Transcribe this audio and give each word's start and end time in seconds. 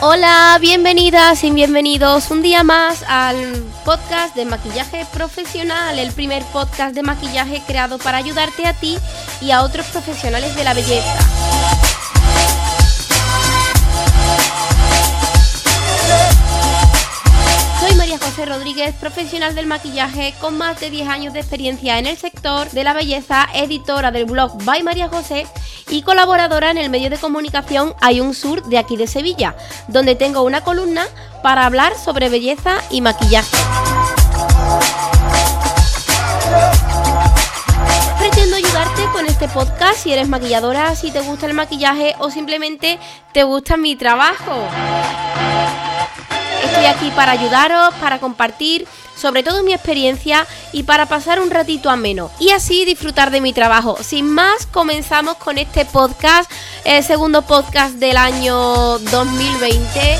Hola, 0.00 0.56
bienvenidas 0.60 1.42
y 1.42 1.50
bienvenidos 1.50 2.30
un 2.30 2.42
día 2.42 2.62
más 2.62 3.02
al 3.08 3.36
podcast 3.84 4.36
de 4.36 4.44
maquillaje 4.44 5.04
profesional, 5.12 5.98
el 5.98 6.12
primer 6.12 6.44
podcast 6.44 6.94
de 6.94 7.02
maquillaje 7.02 7.60
creado 7.66 7.98
para 7.98 8.18
ayudarte 8.18 8.64
a 8.64 8.72
ti 8.72 8.98
y 9.40 9.50
a 9.50 9.62
otros 9.62 9.86
profesionales 9.86 10.54
de 10.54 10.62
la 10.62 10.74
belleza. 10.74 11.37
Rodríguez, 18.46 18.94
profesional 18.94 19.54
del 19.54 19.66
maquillaje 19.66 20.34
con 20.40 20.56
más 20.56 20.78
de 20.80 20.90
10 20.90 21.08
años 21.08 21.32
de 21.32 21.40
experiencia 21.40 21.98
en 21.98 22.06
el 22.06 22.16
sector 22.16 22.70
de 22.70 22.84
la 22.84 22.92
belleza, 22.92 23.48
editora 23.54 24.10
del 24.10 24.26
blog 24.26 24.62
By 24.64 24.82
María 24.82 25.08
José 25.08 25.46
y 25.88 26.02
colaboradora 26.02 26.70
en 26.70 26.78
el 26.78 26.90
medio 26.90 27.10
de 27.10 27.18
comunicación 27.18 27.94
Hay 28.00 28.20
un 28.20 28.34
Sur 28.34 28.64
de 28.64 28.78
aquí 28.78 28.96
de 28.96 29.06
Sevilla, 29.06 29.56
donde 29.88 30.14
tengo 30.14 30.42
una 30.42 30.62
columna 30.62 31.06
para 31.42 31.66
hablar 31.66 31.96
sobre 31.96 32.28
belleza 32.28 32.76
y 32.90 33.00
maquillaje. 33.00 33.56
Pretendo 38.18 38.56
ayudarte 38.56 39.02
con 39.12 39.26
este 39.26 39.48
podcast 39.48 39.98
si 39.98 40.12
eres 40.12 40.28
maquilladora, 40.28 40.94
si 40.94 41.10
te 41.10 41.20
gusta 41.20 41.46
el 41.46 41.54
maquillaje 41.54 42.14
o 42.18 42.30
simplemente 42.30 42.98
te 43.32 43.42
gusta 43.42 43.76
mi 43.76 43.96
trabajo. 43.96 44.68
Estoy 46.78 46.94
aquí 46.94 47.10
para 47.16 47.32
ayudaros, 47.32 47.92
para 47.94 48.20
compartir 48.20 48.86
sobre 49.16 49.42
todo 49.42 49.64
mi 49.64 49.72
experiencia 49.72 50.46
y 50.70 50.84
para 50.84 51.06
pasar 51.06 51.40
un 51.40 51.50
ratito 51.50 51.90
ameno 51.90 52.30
y 52.38 52.50
así 52.50 52.84
disfrutar 52.84 53.32
de 53.32 53.40
mi 53.40 53.52
trabajo. 53.52 53.98
Sin 54.00 54.30
más, 54.30 54.66
comenzamos 54.66 55.38
con 55.38 55.58
este 55.58 55.84
podcast, 55.86 56.48
el 56.84 57.02
segundo 57.02 57.42
podcast 57.42 57.94
del 57.94 58.16
año 58.16 58.54
2020. 59.00 60.18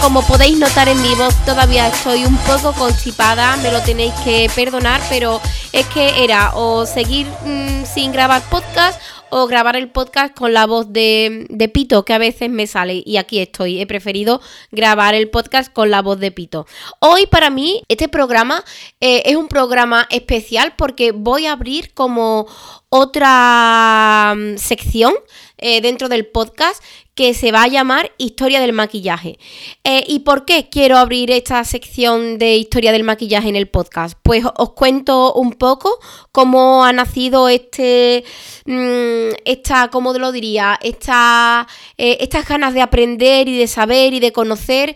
Como 0.00 0.22
podéis 0.22 0.56
notar 0.56 0.88
en 0.88 1.02
mi 1.02 1.12
voz, 1.16 1.34
todavía 1.44 1.88
estoy 1.88 2.26
un 2.26 2.36
poco 2.36 2.74
constipada, 2.74 3.56
me 3.56 3.72
lo 3.72 3.82
tenéis 3.82 4.14
que 4.22 4.48
perdonar, 4.54 5.00
pero 5.08 5.40
es 5.72 5.84
que 5.86 6.22
era 6.22 6.52
o 6.54 6.86
seguir 6.86 7.26
mm, 7.44 7.84
sin 7.92 8.12
grabar 8.12 8.40
podcast 8.42 9.00
o 9.30 9.46
grabar 9.46 9.76
el 9.76 9.90
podcast 9.90 10.34
con 10.34 10.52
la 10.52 10.66
voz 10.66 10.92
de, 10.92 11.70
Pito, 11.72 12.04
que 12.04 12.14
a 12.14 12.18
veces 12.18 12.50
me 12.50 12.66
sale. 12.66 13.02
Y 13.04 13.16
aquí 13.16 13.38
estoy. 13.38 13.80
He 13.80 13.86
preferido 13.86 14.40
grabar 14.70 15.14
el 15.14 15.30
podcast 15.30 15.72
con 15.72 15.90
la 15.90 16.02
voz 16.02 16.18
de 16.20 16.30
Pito. 16.30 16.66
Hoy 17.00 17.26
para 17.26 17.50
mí 17.50 17.82
este 17.88 18.08
programa 18.08 18.64
eh, 19.00 19.22
es 19.26 19.36
un 19.36 19.48
programa 19.48 20.06
especial 20.10 20.74
porque 20.76 21.12
voy 21.12 21.46
a 21.46 21.52
abrir 21.52 21.92
como 21.94 22.46
otra 22.88 24.34
mm, 24.36 24.56
sección 24.58 25.14
eh, 25.58 25.80
dentro 25.80 26.08
del 26.08 26.26
podcast 26.26 26.82
que 27.16 27.32
se 27.34 27.50
va 27.50 27.62
a 27.62 27.68
llamar 27.68 28.12
Historia 28.18 28.60
del 28.60 28.74
Maquillaje. 28.74 29.38
Eh, 29.84 30.04
¿Y 30.06 30.20
por 30.20 30.44
qué 30.44 30.68
quiero 30.70 30.98
abrir 30.98 31.30
esta 31.30 31.64
sección 31.64 32.38
de 32.38 32.56
Historia 32.56 32.92
del 32.92 33.04
Maquillaje 33.04 33.48
en 33.48 33.56
el 33.56 33.68
podcast? 33.68 34.18
Pues 34.22 34.44
os 34.56 34.72
cuento 34.74 35.32
un 35.32 35.54
poco 35.54 35.98
cómo 36.30 36.84
ha 36.84 36.92
nacido 36.92 37.48
este, 37.48 38.22
mm, 38.66 39.34
esta, 39.46 39.88
¿cómo 39.88 40.12
lo 40.12 40.30
diría? 40.30 40.78
Esta, 40.82 41.66
eh, 41.96 42.18
estas 42.20 42.46
ganas 42.46 42.74
de 42.74 42.82
aprender 42.82 43.48
y 43.48 43.58
de 43.58 43.66
saber 43.66 44.12
y 44.12 44.20
de 44.20 44.32
conocer, 44.32 44.94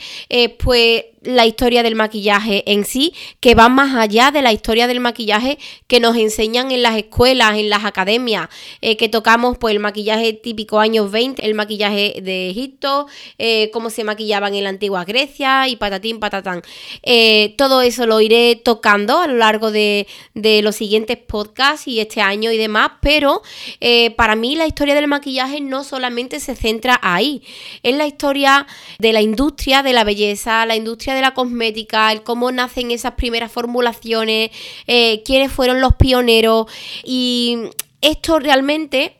pues 0.62 1.04
la 1.22 1.46
historia 1.46 1.82
del 1.82 1.94
maquillaje 1.94 2.70
en 2.70 2.84
sí, 2.84 3.12
que 3.41 3.54
va 3.54 3.68
más 3.68 3.94
allá 3.94 4.30
de 4.30 4.42
la 4.42 4.52
historia 4.52 4.86
del 4.86 5.00
maquillaje 5.00 5.58
que 5.86 6.00
nos 6.00 6.16
enseñan 6.16 6.70
en 6.70 6.82
las 6.82 6.96
escuelas, 6.96 7.58
en 7.58 7.68
las 7.68 7.84
academias, 7.84 8.48
eh, 8.80 8.96
que 8.96 9.08
tocamos 9.08 9.58
pues 9.58 9.74
el 9.74 9.80
maquillaje 9.80 10.32
típico 10.32 10.80
años 10.80 11.10
20, 11.10 11.44
el 11.44 11.54
maquillaje 11.54 12.09
de 12.22 12.50
Egipto, 12.50 13.06
eh, 13.38 13.71
cómo 13.72 13.91
se 13.91 14.04
maquillaban 14.04 14.54
en 14.54 14.65
la 14.65 14.71
antigua 14.71 15.04
Grecia 15.04 15.69
y 15.69 15.76
patatín, 15.76 16.21
patatán. 16.21 16.62
Eh, 17.03 17.54
todo 17.56 17.82
eso 17.82 18.06
lo 18.06 18.21
iré 18.21 18.56
tocando 18.56 19.19
a 19.19 19.26
lo 19.26 19.37
largo 19.37 19.71
de, 19.71 20.06
de, 20.34 20.62
los 20.62 20.76
siguientes 20.76 21.16
podcasts 21.16 21.88
y 21.88 22.00
este 22.00 22.21
año 22.21 22.53
y 22.53 22.56
demás, 22.56 22.93
pero 23.00 23.43
para 24.16 24.37
mí 24.37 24.56
la 24.56 24.66
historia 24.66 24.94
del 24.94 25.09
maquillaje 25.09 25.60
no 25.60 25.84
solamente 25.84 26.41
se 26.41 26.54
centra 26.54 26.98
ahí, 27.03 27.43
es 27.82 27.94
la 27.94 28.06
historia 28.06 28.66
de 28.98 29.12
la 29.12 29.21
industria 29.21 29.82
de 29.82 29.92
la 29.92 30.04
belleza, 30.04 30.66
la 30.66 30.77
industria 30.77 31.15
de 31.15 31.21
la 31.21 31.34
cosmética, 31.34 32.12
el 32.12 32.22
cómo 32.22 32.53
nacen 32.53 32.91
esas 32.91 33.15
primeras 33.15 33.50
formulaciones, 33.53 34.50
eh, 34.87 35.22
quiénes 35.25 35.53
fueron 35.53 35.81
los 35.81 35.94
pioneros 35.94 36.66
y 37.04 37.59
esto 38.00 38.38
realmente 38.38 39.16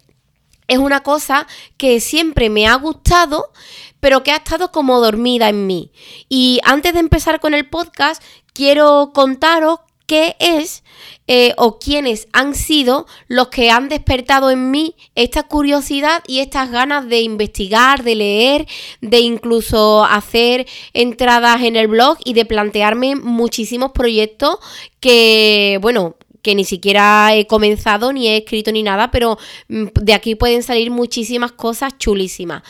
es 0.71 0.79
una 0.79 1.03
cosa 1.03 1.47
que 1.77 2.01
siempre 2.01 2.49
me 2.49 2.69
ha 2.69 2.77
gustado, 2.77 3.51
pero 3.99 4.23
que 4.23 4.31
ha 4.31 4.37
estado 4.37 4.71
como 4.71 5.01
dormida 5.01 5.49
en 5.49 5.67
mí. 5.67 5.91
Y 6.29 6.61
antes 6.63 6.95
de 6.95 7.01
empezar 7.01 7.41
con 7.41 7.55
el 7.55 7.69
podcast, 7.69 8.23
quiero 8.55 9.11
contaros 9.13 9.81
qué 10.07 10.37
es 10.39 10.83
eh, 11.27 11.55
o 11.57 11.79
quiénes 11.79 12.29
han 12.33 12.55
sido 12.55 13.07
los 13.27 13.49
que 13.49 13.71
han 13.71 13.89
despertado 13.89 14.51
en 14.51 14.71
mí 14.71 14.95
esta 15.17 15.43
curiosidad 15.45 16.23
y 16.27 16.39
estas 16.39 16.71
ganas 16.71 17.09
de 17.09 17.21
investigar, 17.21 18.05
de 18.05 18.15
leer, 18.15 18.67
de 19.01 19.21
incluso 19.21 20.05
hacer 20.05 20.67
entradas 20.93 21.63
en 21.63 21.75
el 21.75 21.89
blog 21.89 22.19
y 22.25 22.35
de 22.35 22.45
plantearme 22.45 23.17
muchísimos 23.17 23.91
proyectos 23.91 24.59
que, 25.01 25.79
bueno, 25.83 26.17
que 26.43 26.55
ni 26.55 26.65
siquiera 26.65 27.35
he 27.35 27.47
comenzado 27.47 28.13
ni 28.13 28.29
he 28.29 28.39
escrito 28.39 28.73
ni 28.73 28.83
nada, 28.83 29.11
pero 29.11 29.39
mm, 29.69 29.87
de 30.01 30.15
aquí 30.15 30.35
pueden 30.35 30.63
salir 30.63 30.91
muchísimas 30.91 31.53
cosas 31.53 31.97
chulísimas. 31.99 32.63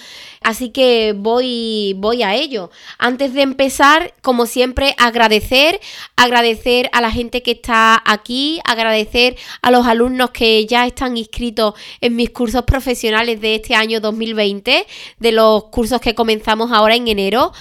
Así 0.43 0.71
que 0.71 1.15
voy, 1.15 1.95
voy 1.99 2.23
a 2.23 2.35
ello. 2.35 2.71
Antes 2.99 3.35
de 3.35 3.43
empezar, 3.43 4.15
como 4.23 4.47
siempre, 4.47 4.95
agradecer, 4.97 5.81
agradecer 6.17 6.89
a 6.93 7.03
la 7.03 7.11
gente 7.11 7.43
que 7.43 7.51
está 7.51 8.03
aquí, 8.07 8.59
agradecer 8.65 9.37
a 9.61 9.71
los 9.71 9.87
alumnos 9.87 10.31
que 10.31 10.65
ya 10.65 10.87
están 10.87 11.19
inscritos 11.19 11.75
en 12.01 12.17
mis 12.17 12.31
cursos 12.31 12.63
profesionales 12.65 13.41
de 13.43 13.57
este 13.57 13.75
año 13.75 14.01
2020, 14.01 14.87
de 15.19 15.33
los 15.33 15.65
cursos 15.65 16.01
que 16.01 16.15
comenzamos 16.15 16.73
ahora 16.73 16.95
en 16.95 17.09
enero. 17.09 17.53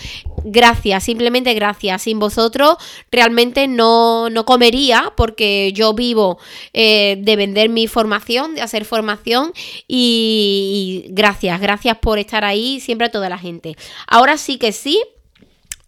Gracias, 0.44 1.04
simplemente 1.04 1.54
gracias. 1.54 2.04
Sin 2.04 2.20
vosotros 2.20 2.78
realmente 3.12 3.68
no, 3.68 4.30
no 4.30 4.46
comería 4.46 5.14
porque 5.16 5.72
yo 5.74 5.94
vivo 5.94 6.40
eh, 6.74 7.18
de 7.20 7.36
vender 7.36 7.70
mi 7.70 7.88
formación, 7.88 8.56
de 8.56 8.62
hacer 8.62 8.86
formación 8.86 9.52
y 9.88 11.06
gracias, 11.10 11.60
gracias 11.60 11.98
por 11.98 12.20
estar 12.20 12.46
ahí 12.46 12.80
siempre 12.80 13.08
a 13.08 13.12
toda 13.12 13.30
la 13.30 13.38
gente. 13.38 13.76
Ahora 14.08 14.38
sí 14.38 14.58
que 14.58 14.72
sí, 14.72 15.02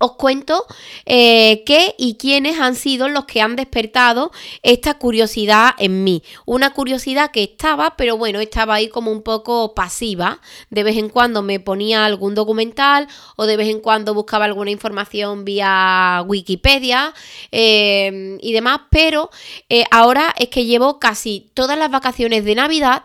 os 0.01 0.13
cuento 0.13 0.65
eh, 1.05 1.63
qué 1.65 1.95
y 1.97 2.15
quiénes 2.15 2.59
han 2.59 2.75
sido 2.75 3.07
los 3.07 3.25
que 3.25 3.39
han 3.39 3.55
despertado 3.55 4.31
esta 4.63 4.95
curiosidad 4.95 5.71
en 5.77 6.03
mí. 6.03 6.23
Una 6.45 6.73
curiosidad 6.73 7.31
que 7.31 7.43
estaba, 7.43 7.95
pero 7.95 8.17
bueno, 8.17 8.39
estaba 8.39 8.73
ahí 8.73 8.89
como 8.89 9.11
un 9.11 9.21
poco 9.21 9.73
pasiva. 9.75 10.41
De 10.69 10.83
vez 10.83 10.97
en 10.97 11.09
cuando 11.09 11.43
me 11.43 11.59
ponía 11.59 12.03
algún 12.05 12.33
documental 12.33 13.07
o 13.35 13.45
de 13.45 13.57
vez 13.57 13.69
en 13.69 13.79
cuando 13.79 14.13
buscaba 14.13 14.45
alguna 14.45 14.71
información 14.71 15.45
vía 15.45 16.23
Wikipedia 16.25 17.13
eh, 17.51 18.37
y 18.41 18.53
demás, 18.53 18.81
pero 18.89 19.29
eh, 19.69 19.83
ahora 19.91 20.33
es 20.37 20.49
que 20.49 20.65
llevo 20.65 20.99
casi 20.99 21.51
todas 21.53 21.77
las 21.77 21.91
vacaciones 21.91 22.43
de 22.43 22.55
Navidad 22.55 23.03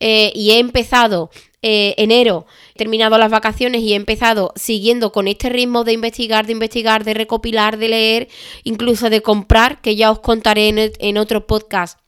y 0.00 0.50
he 0.52 0.58
empezado 0.58 1.30
enero 1.60 2.46
terminado 2.76 3.18
las 3.18 3.30
vacaciones 3.30 3.82
y 3.82 3.92
he 3.92 3.96
empezado 3.96 4.52
siguiendo 4.54 5.10
con 5.10 5.26
este 5.26 5.48
ritmo 5.48 5.84
de 5.84 5.92
investigar, 5.92 6.46
de 6.46 6.52
investigar, 6.52 7.04
de 7.04 7.14
recopilar, 7.14 7.78
de 7.78 7.88
leer, 7.88 8.28
incluso 8.62 9.10
de 9.10 9.22
comprar, 9.22 9.80
que 9.80 9.96
ya 9.96 10.10
os 10.10 10.20
contaré 10.20 10.68
en, 10.68 10.92
en 10.98 11.18
otro 11.18 11.46
podcast 11.46 11.98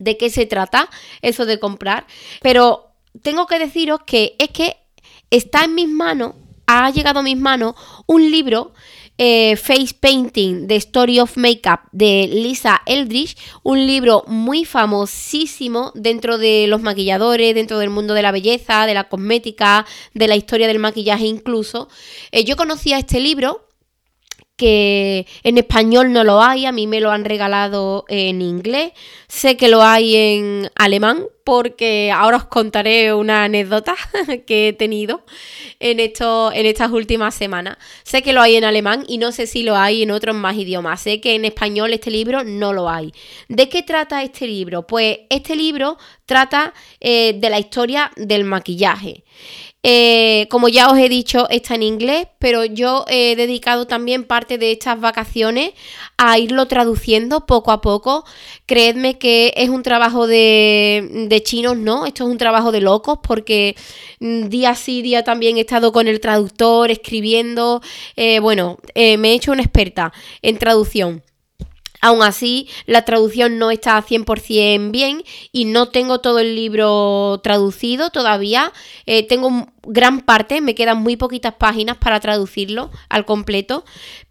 de 0.00 0.16
qué 0.16 0.30
se 0.30 0.46
trata 0.46 0.90
eso 1.22 1.46
de 1.46 1.60
comprar. 1.60 2.06
Pero 2.42 2.90
tengo 3.22 3.46
que 3.46 3.60
deciros 3.60 4.00
que 4.04 4.34
es 4.38 4.48
que 4.48 4.76
está 5.30 5.64
en 5.64 5.76
mis 5.76 5.88
manos, 5.88 6.34
ha 6.66 6.90
llegado 6.90 7.20
a 7.20 7.22
mis 7.22 7.36
manos 7.36 7.74
un 8.06 8.30
libro 8.30 8.72
eh, 9.22 9.56
Face 9.56 9.94
Painting, 10.00 10.66
The 10.66 10.76
Story 10.76 11.20
of 11.20 11.36
Makeup 11.36 11.80
de 11.92 12.26
Lisa 12.32 12.80
Eldridge, 12.86 13.36
un 13.62 13.86
libro 13.86 14.24
muy 14.26 14.64
famosísimo 14.64 15.92
dentro 15.94 16.38
de 16.38 16.64
los 16.68 16.80
maquilladores, 16.80 17.54
dentro 17.54 17.78
del 17.78 17.90
mundo 17.90 18.14
de 18.14 18.22
la 18.22 18.32
belleza, 18.32 18.86
de 18.86 18.94
la 18.94 19.10
cosmética, 19.10 19.84
de 20.14 20.26
la 20.26 20.36
historia 20.36 20.66
del 20.66 20.78
maquillaje 20.78 21.26
incluso. 21.26 21.90
Eh, 22.32 22.44
yo 22.44 22.56
conocía 22.56 22.98
este 22.98 23.20
libro 23.20 23.68
que 24.56 25.26
en 25.42 25.58
español 25.58 26.14
no 26.14 26.24
lo 26.24 26.40
hay, 26.40 26.64
a 26.64 26.72
mí 26.72 26.86
me 26.86 27.00
lo 27.00 27.10
han 27.10 27.26
regalado 27.26 28.06
en 28.08 28.40
inglés, 28.40 28.92
sé 29.28 29.58
que 29.58 29.68
lo 29.68 29.82
hay 29.82 30.16
en 30.16 30.70
alemán, 30.76 31.26
porque 31.44 32.12
ahora 32.14 32.38
os 32.38 32.44
contaré 32.44 33.12
una 33.14 33.44
anécdota 33.44 33.94
que 34.46 34.68
he 34.68 34.72
tenido 34.72 35.24
en, 35.78 36.00
esto, 36.00 36.52
en 36.52 36.66
estas 36.66 36.90
últimas 36.90 37.34
semanas. 37.34 37.76
Sé 38.02 38.22
que 38.22 38.32
lo 38.32 38.42
hay 38.42 38.56
en 38.56 38.64
alemán 38.64 39.04
y 39.08 39.18
no 39.18 39.32
sé 39.32 39.46
si 39.46 39.62
lo 39.62 39.76
hay 39.76 40.02
en 40.02 40.10
otros 40.10 40.36
más 40.36 40.56
idiomas. 40.56 41.00
Sé 41.00 41.20
que 41.20 41.34
en 41.34 41.44
español 41.44 41.92
este 41.92 42.10
libro 42.10 42.44
no 42.44 42.72
lo 42.72 42.88
hay. 42.88 43.12
¿De 43.48 43.68
qué 43.68 43.82
trata 43.82 44.22
este 44.22 44.46
libro? 44.46 44.86
Pues 44.86 45.20
este 45.30 45.56
libro 45.56 45.98
trata 46.26 46.72
eh, 47.00 47.34
de 47.34 47.50
la 47.50 47.58
historia 47.58 48.10
del 48.16 48.44
maquillaje. 48.44 49.24
Eh, 49.82 50.46
como 50.50 50.68
ya 50.68 50.90
os 50.90 50.98
he 50.98 51.08
dicho, 51.08 51.48
está 51.48 51.74
en 51.74 51.82
inglés, 51.82 52.26
pero 52.38 52.66
yo 52.66 53.06
he 53.08 53.34
dedicado 53.34 53.86
también 53.86 54.24
parte 54.24 54.58
de 54.58 54.72
estas 54.72 55.00
vacaciones 55.00 55.72
a 56.22 56.38
irlo 56.38 56.66
traduciendo 56.66 57.46
poco 57.46 57.72
a 57.72 57.80
poco. 57.80 58.26
Creedme 58.66 59.16
que 59.16 59.54
es 59.56 59.70
un 59.70 59.82
trabajo 59.82 60.26
de, 60.26 61.26
de 61.28 61.42
chinos, 61.42 61.78
¿no? 61.78 62.04
Esto 62.04 62.24
es 62.24 62.30
un 62.30 62.36
trabajo 62.36 62.72
de 62.72 62.82
locos 62.82 63.20
porque 63.22 63.74
mm, 64.20 64.48
día 64.48 64.74
sí, 64.74 65.00
día 65.00 65.24
también 65.24 65.56
he 65.56 65.60
estado 65.60 65.92
con 65.92 66.08
el 66.08 66.20
traductor, 66.20 66.90
escribiendo. 66.90 67.80
Eh, 68.16 68.38
bueno, 68.38 68.76
eh, 68.94 69.16
me 69.16 69.30
he 69.30 69.34
hecho 69.34 69.52
una 69.52 69.62
experta 69.62 70.12
en 70.42 70.58
traducción. 70.58 71.22
Aún 72.02 72.22
así, 72.22 72.68
la 72.84 73.04
traducción 73.06 73.58
no 73.58 73.70
está 73.70 74.02
100% 74.02 74.90
bien 74.90 75.22
y 75.52 75.66
no 75.66 75.88
tengo 75.88 76.20
todo 76.20 76.38
el 76.38 76.54
libro 76.54 77.40
traducido 77.42 78.10
todavía. 78.10 78.72
Eh, 79.06 79.26
tengo 79.26 79.68
gran 79.82 80.20
parte, 80.20 80.60
me 80.60 80.74
quedan 80.74 80.98
muy 80.98 81.16
poquitas 81.16 81.54
páginas 81.54 81.96
para 81.96 82.20
traducirlo 82.20 82.90
al 83.08 83.24
completo, 83.24 83.84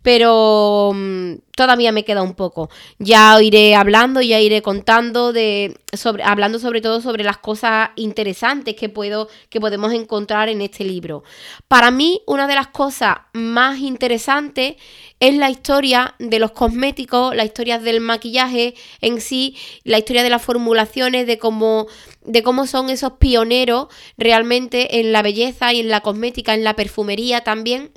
pero 0.04 0.92
mm, 0.94 1.34
todavía 1.60 1.92
me 1.92 2.06
queda 2.06 2.24
un 2.24 2.36
poco. 2.36 2.70
Ya 3.00 3.38
iré 3.42 3.76
hablando, 3.76 4.22
ya 4.22 4.40
iré 4.40 4.62
contando 4.62 5.34
de 5.34 5.78
sobre 5.92 6.24
hablando 6.24 6.58
sobre 6.58 6.80
todo 6.80 7.02
sobre 7.02 7.26
las 7.26 7.38
cosas 7.38 7.90
interesantes 7.98 8.76
que 8.76 8.88
puedo 8.88 9.28
que 9.50 9.60
podemos 9.60 9.92
encontrar 9.92 10.48
en 10.48 10.62
este 10.62 10.86
libro. 10.86 11.24
Para 11.68 11.92
mí 11.92 12.22
una 12.28 12.48
de 12.48 12.56
las 12.56 12.68
cosas 12.68 13.18
más 13.34 13.80
interesantes 13.80 14.76
es 15.20 15.36
la 15.36 15.50
historia 15.50 16.16
de 16.18 16.40
los 16.40 16.52
cosméticos, 16.52 17.36
la 17.36 17.44
historia 17.44 17.78
del 17.78 18.00
maquillaje 18.00 18.76
en 19.02 19.20
sí, 19.20 19.58
la 19.84 19.98
historia 19.98 20.24
de 20.24 20.30
las 20.30 20.42
formulaciones, 20.42 21.28
de 21.28 21.40
cómo 21.40 21.88
de 22.24 22.42
cómo 22.42 22.68
son 22.68 22.90
esos 22.90 23.14
pioneros 23.14 23.88
realmente 24.18 25.02
en 25.02 25.12
la 25.12 25.24
belleza 25.24 25.74
y 25.74 25.82
en 25.82 25.90
la 25.90 26.00
cosmética, 26.00 26.54
en 26.54 26.64
la 26.64 26.78
perfumería 26.78 27.42
también 27.42 27.92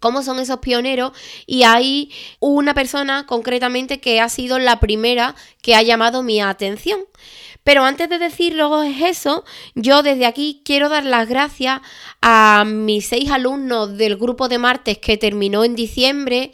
cómo 0.00 0.22
son 0.22 0.38
esos 0.38 0.58
pioneros 0.58 1.12
y 1.46 1.62
hay 1.64 2.10
una 2.40 2.74
persona 2.74 3.26
concretamente 3.26 4.00
que 4.00 4.20
ha 4.20 4.28
sido 4.28 4.58
la 4.58 4.80
primera 4.80 5.34
que 5.60 5.74
ha 5.74 5.82
llamado 5.82 6.22
mi 6.22 6.40
atención. 6.40 7.00
Pero 7.64 7.84
antes 7.84 8.08
de 8.08 8.18
decirlo 8.18 8.82
es 8.82 9.00
eso, 9.02 9.44
yo 9.74 10.02
desde 10.02 10.26
aquí 10.26 10.62
quiero 10.64 10.88
dar 10.88 11.04
las 11.04 11.28
gracias 11.28 11.80
a 12.20 12.64
mis 12.66 13.06
seis 13.06 13.30
alumnos 13.30 13.96
del 13.96 14.16
grupo 14.16 14.48
de 14.48 14.58
martes 14.58 14.98
que 14.98 15.16
terminó 15.16 15.64
en 15.64 15.76
diciembre, 15.76 16.52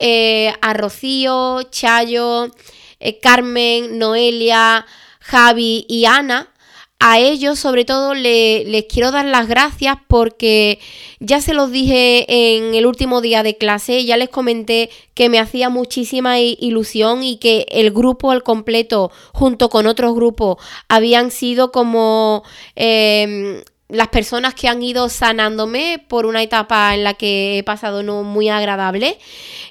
eh, 0.00 0.52
a 0.60 0.74
Rocío, 0.74 1.62
Chayo, 1.70 2.50
eh, 2.98 3.20
Carmen, 3.20 3.98
Noelia, 3.98 4.84
Javi 5.20 5.86
y 5.88 6.06
Ana, 6.06 6.51
a 7.04 7.18
ellos 7.18 7.58
sobre 7.58 7.84
todo 7.84 8.14
les 8.14 8.84
quiero 8.84 9.10
dar 9.10 9.24
las 9.24 9.48
gracias 9.48 9.96
porque 10.06 10.78
ya 11.18 11.40
se 11.40 11.52
los 11.52 11.72
dije 11.72 12.26
en 12.28 12.76
el 12.76 12.86
último 12.86 13.20
día 13.20 13.42
de 13.42 13.56
clase, 13.56 14.04
ya 14.04 14.16
les 14.16 14.28
comenté 14.28 14.88
que 15.12 15.28
me 15.28 15.40
hacía 15.40 15.68
muchísima 15.68 16.38
ilusión 16.38 17.24
y 17.24 17.38
que 17.38 17.66
el 17.70 17.90
grupo 17.90 18.30
al 18.30 18.44
completo 18.44 19.10
junto 19.32 19.68
con 19.68 19.88
otros 19.88 20.14
grupos 20.14 20.58
habían 20.88 21.32
sido 21.32 21.72
como... 21.72 22.44
Em, 22.76 23.62
las 23.88 24.08
personas 24.08 24.54
que 24.54 24.68
han 24.68 24.82
ido 24.82 25.10
sanándome 25.10 26.02
por 26.08 26.24
una 26.24 26.42
etapa 26.42 26.94
en 26.94 27.04
la 27.04 27.12
que 27.12 27.58
he 27.58 27.62
pasado 27.62 28.02
no 28.02 28.22
muy 28.22 28.48
agradable. 28.48 29.18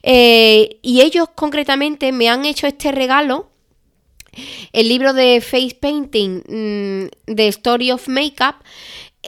Eh, 0.03 0.77
y 0.83 1.01
ellos 1.01 1.27
concretamente 1.33 2.11
me 2.11 2.29
han 2.29 2.45
hecho 2.45 2.67
este 2.67 2.91
regalo 2.91 3.50
el 4.73 4.89
libro 4.89 5.13
de 5.13 5.41
Face 5.41 5.77
Painting 5.79 6.43
mm, 6.47 7.33
de 7.33 7.47
Story 7.47 7.91
of 7.91 8.07
Makeup, 8.07 8.55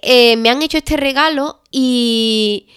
eh, 0.01 0.35
me 0.37 0.49
han 0.49 0.61
hecho 0.61 0.77
este 0.77 0.97
regalo 0.97 1.61
y 1.71 2.67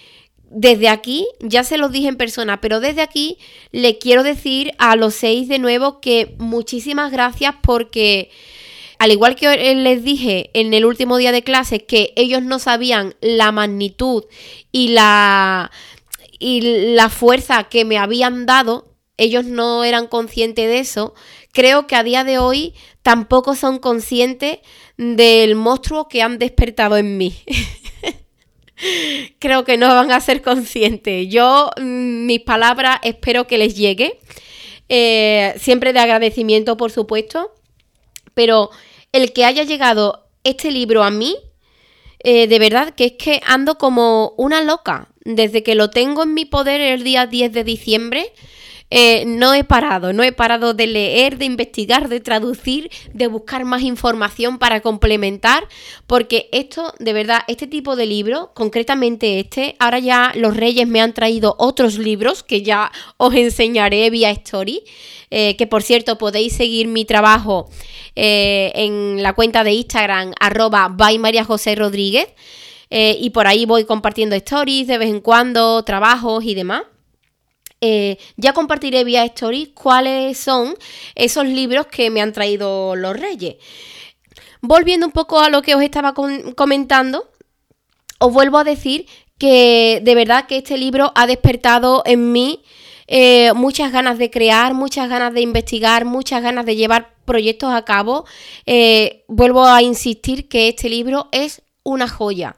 desde 0.49 0.87
aquí, 0.89 1.27
ya 1.41 1.63
se 1.63 1.77
los 1.77 1.91
dije 1.91 2.07
en 2.07 2.15
persona, 2.15 2.61
pero 2.61 2.79
desde 2.79 3.01
aquí 3.01 3.37
le 3.71 3.97
quiero 3.97 4.23
decir 4.23 4.71
a 4.77 4.95
los 4.95 5.13
seis 5.13 5.47
de 5.47 5.59
nuevo 5.59 5.99
que 5.99 6.35
muchísimas 6.37 7.11
gracias 7.11 7.55
porque 7.61 8.29
al 8.97 9.11
igual 9.11 9.35
que 9.35 9.75
les 9.75 10.03
dije 10.03 10.49
en 10.53 10.73
el 10.73 10.85
último 10.85 11.17
día 11.17 11.31
de 11.31 11.43
clase 11.43 11.85
que 11.85 12.13
ellos 12.15 12.41
no 12.41 12.59
sabían 12.59 13.15
la 13.21 13.51
magnitud 13.51 14.23
y 14.71 14.89
la 14.89 15.71
y 16.39 16.93
la 16.93 17.09
fuerza 17.09 17.63
que 17.65 17.83
me 17.83 17.97
habían 17.97 18.45
dado, 18.45 18.93
ellos 19.17 19.45
no 19.45 19.83
eran 19.83 20.07
conscientes 20.07 20.67
de 20.67 20.79
eso, 20.79 21.15
creo 21.57 21.87
que 21.87 21.95
a 21.95 22.03
día 22.03 22.23
de 22.23 22.37
hoy 22.37 22.75
tampoco 23.01 23.55
son 23.55 23.79
conscientes 23.79 24.59
del 24.95 25.55
monstruo 25.55 26.07
que 26.07 26.21
han 26.21 26.37
despertado 26.37 26.97
en 26.97 27.17
mí. 27.17 27.35
creo 29.39 29.65
que 29.65 29.75
no 29.75 29.87
van 29.87 30.11
a 30.11 30.21
ser 30.21 30.43
conscientes. 30.43 31.27
Yo, 31.29 31.71
mm, 31.81 32.27
mis 32.27 32.41
palabras, 32.41 32.99
espero 33.01 33.47
que 33.47 33.57
les 33.57 33.75
llegue. 33.75 34.19
Eh, 34.87 35.55
siempre 35.57 35.93
de 35.93 35.99
agradecimiento, 35.99 36.77
por 36.77 36.91
supuesto. 36.91 37.51
Pero 38.35 38.69
el 39.11 39.33
que 39.33 39.43
haya 39.43 39.63
llegado 39.63 40.29
este 40.43 40.69
libro 40.69 41.03
a 41.03 41.09
mí, 41.09 41.37
eh, 42.19 42.45
de 42.45 42.59
verdad 42.59 42.93
que 42.93 43.05
es 43.05 43.13
que 43.13 43.41
ando 43.47 43.79
como 43.79 44.35
una 44.37 44.61
loca. 44.61 45.07
Desde 45.21 45.63
que 45.63 45.73
lo 45.73 45.89
tengo 45.89 46.21
en 46.21 46.35
mi 46.35 46.45
poder 46.45 46.81
el 46.81 47.03
día 47.03 47.25
10 47.25 47.51
de 47.51 47.63
diciembre, 47.63 48.31
eh, 48.89 49.25
no 49.25 49.53
he 49.53 49.65
parado, 49.65 50.13
no 50.13 50.23
he 50.23 50.31
parado 50.31 50.73
de 50.73 50.87
leer, 50.87 51.37
de 51.37 51.45
investigar, 51.45 52.07
de 52.07 52.21
traducir, 52.21 52.89
de 53.13 53.27
buscar 53.27 53.65
más 53.65 53.81
información 53.81 54.59
para 54.59 54.79
complementar, 54.79 55.67
porque 56.05 56.47
esto, 56.53 56.93
de 56.97 57.11
verdad, 57.11 57.41
este 57.47 57.67
tipo 57.67 57.97
de 57.97 58.05
libro, 58.05 58.51
concretamente 58.53 59.39
este, 59.39 59.75
ahora 59.79 59.99
ya 59.99 60.31
los 60.35 60.55
reyes 60.55 60.87
me 60.87 61.01
han 61.01 61.13
traído 61.13 61.55
otros 61.59 61.97
libros 61.97 62.43
que 62.43 62.61
ya 62.61 62.91
os 63.17 63.33
enseñaré 63.35 64.09
vía 64.09 64.31
story. 64.31 64.83
Eh, 65.29 65.57
que 65.57 65.67
por 65.67 65.83
cierto 65.83 66.17
podéis 66.17 66.53
seguir 66.53 66.87
mi 66.87 67.03
trabajo 67.03 67.69
eh, 68.15 68.71
en 68.75 69.21
la 69.21 69.33
cuenta 69.33 69.65
de 69.65 69.73
Instagram 69.73 70.31
arroba 70.39 70.87
by 70.87 71.19
María 71.19 71.43
José 71.43 71.75
Rodríguez 71.75 72.29
y 72.89 73.31
por 73.31 73.45
ahí 73.45 73.65
voy 73.65 73.83
compartiendo 73.83 74.37
stories 74.37 74.87
de 74.87 74.97
vez 74.97 75.09
en 75.09 75.19
cuando, 75.19 75.83
trabajos 75.83 76.45
y 76.45 76.55
demás. 76.55 76.83
Eh, 77.81 78.17
ya 78.37 78.53
compartiré 78.53 79.03
vía 79.03 79.23
stories 79.25 79.69
cuáles 79.69 80.37
son 80.37 80.75
esos 81.15 81.45
libros 81.45 81.87
que 81.87 82.09
me 82.09 82.21
han 82.21 82.33
traído 82.33 82.95
los 82.95 83.17
reyes. 83.17 83.57
Volviendo 84.61 85.05
un 85.05 85.11
poco 85.11 85.39
a 85.39 85.49
lo 85.49 85.61
que 85.61 85.75
os 85.75 85.81
estaba 85.83 86.13
comentando, 86.13 87.29
os 88.19 88.33
vuelvo 88.33 88.57
a 88.57 88.63
decir 88.63 89.05
que 89.37 90.01
de 90.03 90.15
verdad 90.15 90.47
que 90.47 90.57
este 90.57 90.77
libro 90.77 91.11
ha 91.15 91.27
despertado 91.27 92.01
en 92.05 92.31
mí 92.31 92.63
eh, 93.07 93.53
muchas 93.53 93.91
ganas 93.91 94.17
de 94.17 94.29
crear, 94.29 94.73
muchas 94.73 95.09
ganas 95.09 95.33
de 95.33 95.41
investigar, 95.41 96.05
muchas 96.05 96.43
ganas 96.43 96.65
de 96.65 96.75
llevar 96.75 97.15
proyectos 97.25 97.73
a 97.73 97.85
cabo. 97.85 98.25
Eh, 98.65 99.23
vuelvo 99.27 99.65
a 99.65 99.81
insistir 99.81 100.49
que 100.49 100.67
este 100.69 100.89
libro 100.89 101.29
es 101.31 101.61
una 101.83 102.07
joya, 102.07 102.57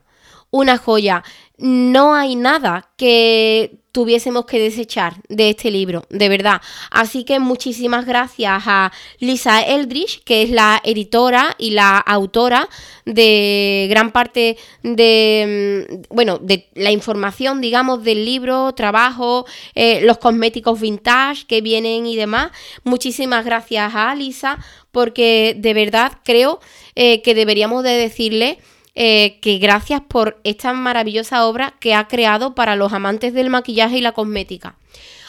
una 0.49 0.77
joya. 0.77 1.23
No 1.57 2.15
hay 2.15 2.35
nada 2.35 2.89
que 2.97 3.78
tuviésemos 3.91 4.45
que 4.45 4.59
desechar 4.59 5.15
de 5.29 5.49
este 5.49 5.71
libro, 5.71 6.05
de 6.09 6.29
verdad. 6.29 6.61
Así 6.91 7.23
que 7.23 7.39
muchísimas 7.39 8.05
gracias 8.05 8.63
a 8.65 8.91
Lisa 9.19 9.61
Eldridge, 9.61 10.23
que 10.23 10.43
es 10.43 10.49
la 10.51 10.81
editora 10.83 11.55
y 11.57 11.71
la 11.71 11.97
autora 11.97 12.69
de 13.05 13.87
gran 13.89 14.11
parte 14.11 14.57
de, 14.83 15.87
mm, 15.89 16.15
bueno, 16.15 16.37
de 16.37 16.69
la 16.75 16.91
información, 16.91 17.61
digamos, 17.61 18.03
del 18.03 18.25
libro, 18.25 18.73
trabajo, 18.73 19.45
eh, 19.75 20.01
los 20.03 20.17
cosméticos 20.19 20.79
vintage 20.79 21.45
que 21.47 21.61
vienen 21.61 22.05
y 22.05 22.15
demás. 22.15 22.51
Muchísimas 22.83 23.43
gracias 23.45 23.93
a 23.95 24.13
Lisa, 24.15 24.59
porque 24.91 25.55
de 25.57 25.73
verdad 25.73 26.13
creo 26.23 26.59
eh, 26.95 27.21
que 27.21 27.33
deberíamos 27.33 27.83
de 27.83 27.91
decirle 27.91 28.59
eh, 29.01 29.39
que 29.39 29.59
gracias 29.59 30.01
por 30.05 30.41
esta 30.43 30.73
maravillosa 30.73 31.45
obra 31.45 31.73
que 31.79 31.93
ha 31.93 32.09
creado 32.09 32.53
para 32.53 32.75
los 32.75 32.91
amantes 32.91 33.33
del 33.33 33.49
maquillaje 33.49 33.99
y 33.99 34.01
la 34.01 34.11
cosmética. 34.11 34.75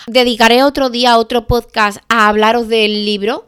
Dedicaré 0.09 0.65
otro 0.65 0.91
día, 0.91 1.17
otro 1.19 1.47
podcast 1.47 1.99
a 2.09 2.27
hablaros 2.27 2.67
del 2.67 3.05
libro. 3.05 3.47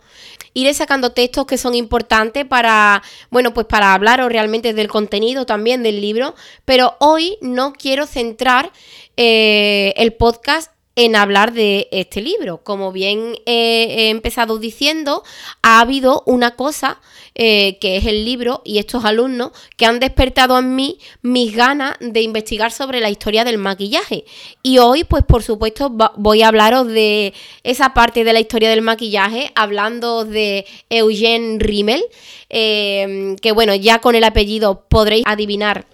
Iré 0.54 0.74
sacando 0.74 1.10
textos 1.10 1.46
que 1.46 1.58
son 1.58 1.74
importantes 1.74 2.44
para, 2.44 3.02
bueno, 3.30 3.52
pues 3.52 3.66
para 3.66 3.94
hablaros 3.94 4.30
realmente 4.30 4.74
del 4.74 4.86
contenido 4.86 5.44
también 5.44 5.82
del 5.82 6.00
libro, 6.00 6.36
pero 6.64 6.94
hoy 7.00 7.36
no 7.40 7.72
quiero 7.72 8.06
centrar 8.06 8.70
eh, 9.16 9.92
el 9.96 10.12
podcast 10.12 10.70
en 10.96 11.16
hablar 11.16 11.52
de 11.52 11.88
este 11.92 12.20
libro. 12.20 12.62
Como 12.62 12.92
bien 12.92 13.36
he 13.46 14.10
empezado 14.10 14.58
diciendo, 14.58 15.22
ha 15.62 15.80
habido 15.80 16.22
una 16.26 16.56
cosa 16.56 17.00
eh, 17.34 17.78
que 17.78 17.96
es 17.96 18.04
el 18.04 18.26
libro 18.26 18.60
y 18.62 18.76
estos 18.76 19.06
alumnos 19.06 19.52
que 19.78 19.86
han 19.86 20.00
despertado 20.00 20.58
en 20.58 20.76
mí 20.76 20.98
mis 21.22 21.56
ganas 21.56 21.96
de 21.98 22.20
investigar 22.20 22.70
sobre 22.72 23.00
la 23.00 23.08
historia 23.08 23.44
del 23.44 23.56
maquillaje. 23.56 24.26
Y 24.62 24.78
hoy, 24.78 25.04
pues 25.04 25.24
por 25.24 25.42
supuesto, 25.42 25.90
voy 26.16 26.42
a 26.42 26.48
hablaros 26.48 26.88
de 26.88 27.32
esa 27.62 27.94
parte 27.94 28.24
de 28.24 28.34
la 28.34 28.40
historia 28.40 28.68
del 28.68 28.82
maquillaje, 28.82 29.50
hablando 29.54 30.26
de 30.26 30.66
Eugene 30.90 31.56
Rimmel, 31.58 32.04
eh, 32.50 33.34
que 33.40 33.52
bueno, 33.52 33.74
ya 33.74 34.00
con 34.00 34.14
el 34.14 34.24
apellido 34.24 34.84
podréis 34.90 35.24
adivinar 35.26 35.86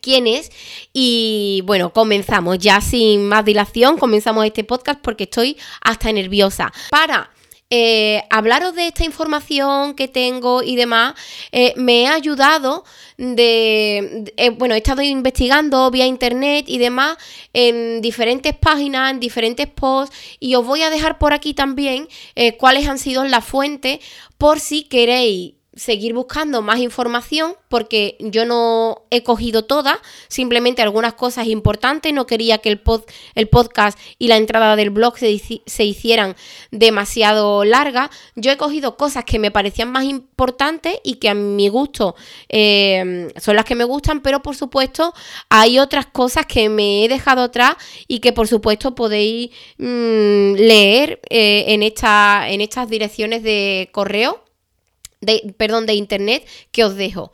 quién 0.00 0.26
es. 0.26 0.50
Y 0.92 1.62
bueno, 1.64 1.92
comenzamos 1.92 2.58
ya 2.58 2.80
sin 2.80 3.28
más 3.28 3.44
dilación, 3.44 3.98
comenzamos 3.98 4.44
este 4.44 4.64
podcast 4.64 5.00
porque 5.00 5.24
estoy 5.24 5.56
hasta 5.80 6.12
nerviosa. 6.12 6.72
Para 6.90 7.30
eh, 7.68 8.22
hablaros 8.30 8.76
de 8.76 8.86
esta 8.86 9.04
información 9.04 9.94
que 9.94 10.06
tengo 10.06 10.62
y 10.62 10.76
demás, 10.76 11.14
eh, 11.50 11.72
me 11.76 12.06
ha 12.06 12.14
ayudado 12.14 12.84
de, 13.16 14.32
eh, 14.36 14.50
bueno, 14.50 14.76
he 14.76 14.78
estado 14.78 15.02
investigando 15.02 15.90
vía 15.90 16.06
internet 16.06 16.66
y 16.68 16.78
demás 16.78 17.16
en 17.52 18.02
diferentes 18.02 18.54
páginas, 18.54 19.10
en 19.10 19.18
diferentes 19.18 19.66
posts 19.66 20.16
y 20.38 20.54
os 20.54 20.64
voy 20.64 20.82
a 20.82 20.90
dejar 20.90 21.18
por 21.18 21.32
aquí 21.32 21.54
también 21.54 22.08
cuáles 22.58 22.86
han 22.86 22.98
sido 22.98 23.24
las 23.24 23.44
fuentes 23.44 23.98
por 24.38 24.60
si 24.60 24.84
queréis 24.84 25.55
seguir 25.76 26.14
buscando 26.14 26.62
más 26.62 26.78
información 26.80 27.54
porque 27.68 28.16
yo 28.18 28.46
no 28.46 29.02
he 29.10 29.22
cogido 29.22 29.64
todas, 29.64 29.98
simplemente 30.28 30.82
algunas 30.82 31.14
cosas 31.14 31.46
importantes, 31.46 32.12
no 32.14 32.26
quería 32.26 32.58
que 32.58 32.70
el, 32.70 32.80
pod, 32.80 33.02
el 33.34 33.48
podcast 33.48 33.98
y 34.18 34.28
la 34.28 34.38
entrada 34.38 34.74
del 34.74 34.90
blog 34.90 35.18
se, 35.18 35.38
se, 35.66 35.84
hicieran 35.84 36.34
demasiado 36.70 37.64
largas, 37.64 38.10
yo 38.34 38.50
he 38.50 38.56
cogido 38.56 38.96
cosas 38.96 39.24
que 39.24 39.38
me 39.38 39.50
parecían 39.50 39.92
más 39.92 40.04
importantes 40.04 40.98
y 41.04 41.16
que 41.16 41.28
a 41.28 41.34
mi 41.34 41.68
gusto 41.68 42.16
eh, 42.48 43.28
son 43.36 43.56
las 43.56 43.66
que 43.66 43.74
me 43.74 43.84
gustan, 43.84 44.22
pero 44.22 44.42
por 44.42 44.56
supuesto 44.56 45.12
hay 45.50 45.78
otras 45.78 46.06
cosas 46.06 46.46
que 46.46 46.68
me 46.70 47.04
he 47.04 47.08
dejado 47.08 47.42
atrás 47.42 47.76
y 48.08 48.20
que 48.20 48.32
por 48.32 48.48
supuesto 48.48 48.94
podéis 48.94 49.50
mm, 49.76 50.54
leer 50.54 51.20
eh, 51.28 51.64
en, 51.68 51.82
esta, 51.82 52.48
en 52.48 52.62
estas 52.62 52.88
direcciones 52.88 53.42
de 53.42 53.90
correo 53.92 54.45
de, 55.20 55.54
perdón, 55.56 55.86
de 55.86 55.94
internet 55.94 56.44
que 56.72 56.82
os 56.84 56.96
dejo. 56.96 57.30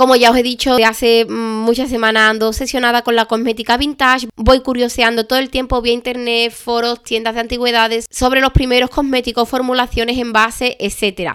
Como 0.00 0.16
ya 0.16 0.30
os 0.30 0.36
he 0.38 0.42
dicho, 0.42 0.78
hace 0.82 1.26
muchas 1.26 1.90
semanas 1.90 2.30
ando 2.30 2.48
obsesionada 2.48 3.02
con 3.02 3.16
la 3.16 3.26
cosmética 3.26 3.76
vintage. 3.76 4.28
Voy 4.34 4.60
curioseando 4.60 5.26
todo 5.26 5.38
el 5.38 5.50
tiempo 5.50 5.82
vía 5.82 5.92
internet, 5.92 6.52
foros, 6.52 7.02
tiendas 7.02 7.34
de 7.34 7.40
antigüedades 7.40 8.06
sobre 8.10 8.40
los 8.40 8.52
primeros 8.52 8.88
cosméticos, 8.88 9.46
formulaciones, 9.46 10.16
envases, 10.16 10.74
etc. 10.78 11.32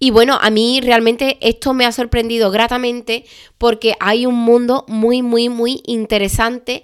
Y 0.00 0.10
bueno, 0.10 0.36
a 0.42 0.50
mí 0.50 0.80
realmente 0.82 1.38
esto 1.40 1.74
me 1.74 1.86
ha 1.86 1.92
sorprendido 1.92 2.50
gratamente 2.50 3.24
porque 3.56 3.94
hay 4.00 4.26
un 4.26 4.34
mundo 4.34 4.84
muy, 4.88 5.22
muy, 5.22 5.48
muy 5.48 5.80
interesante 5.86 6.82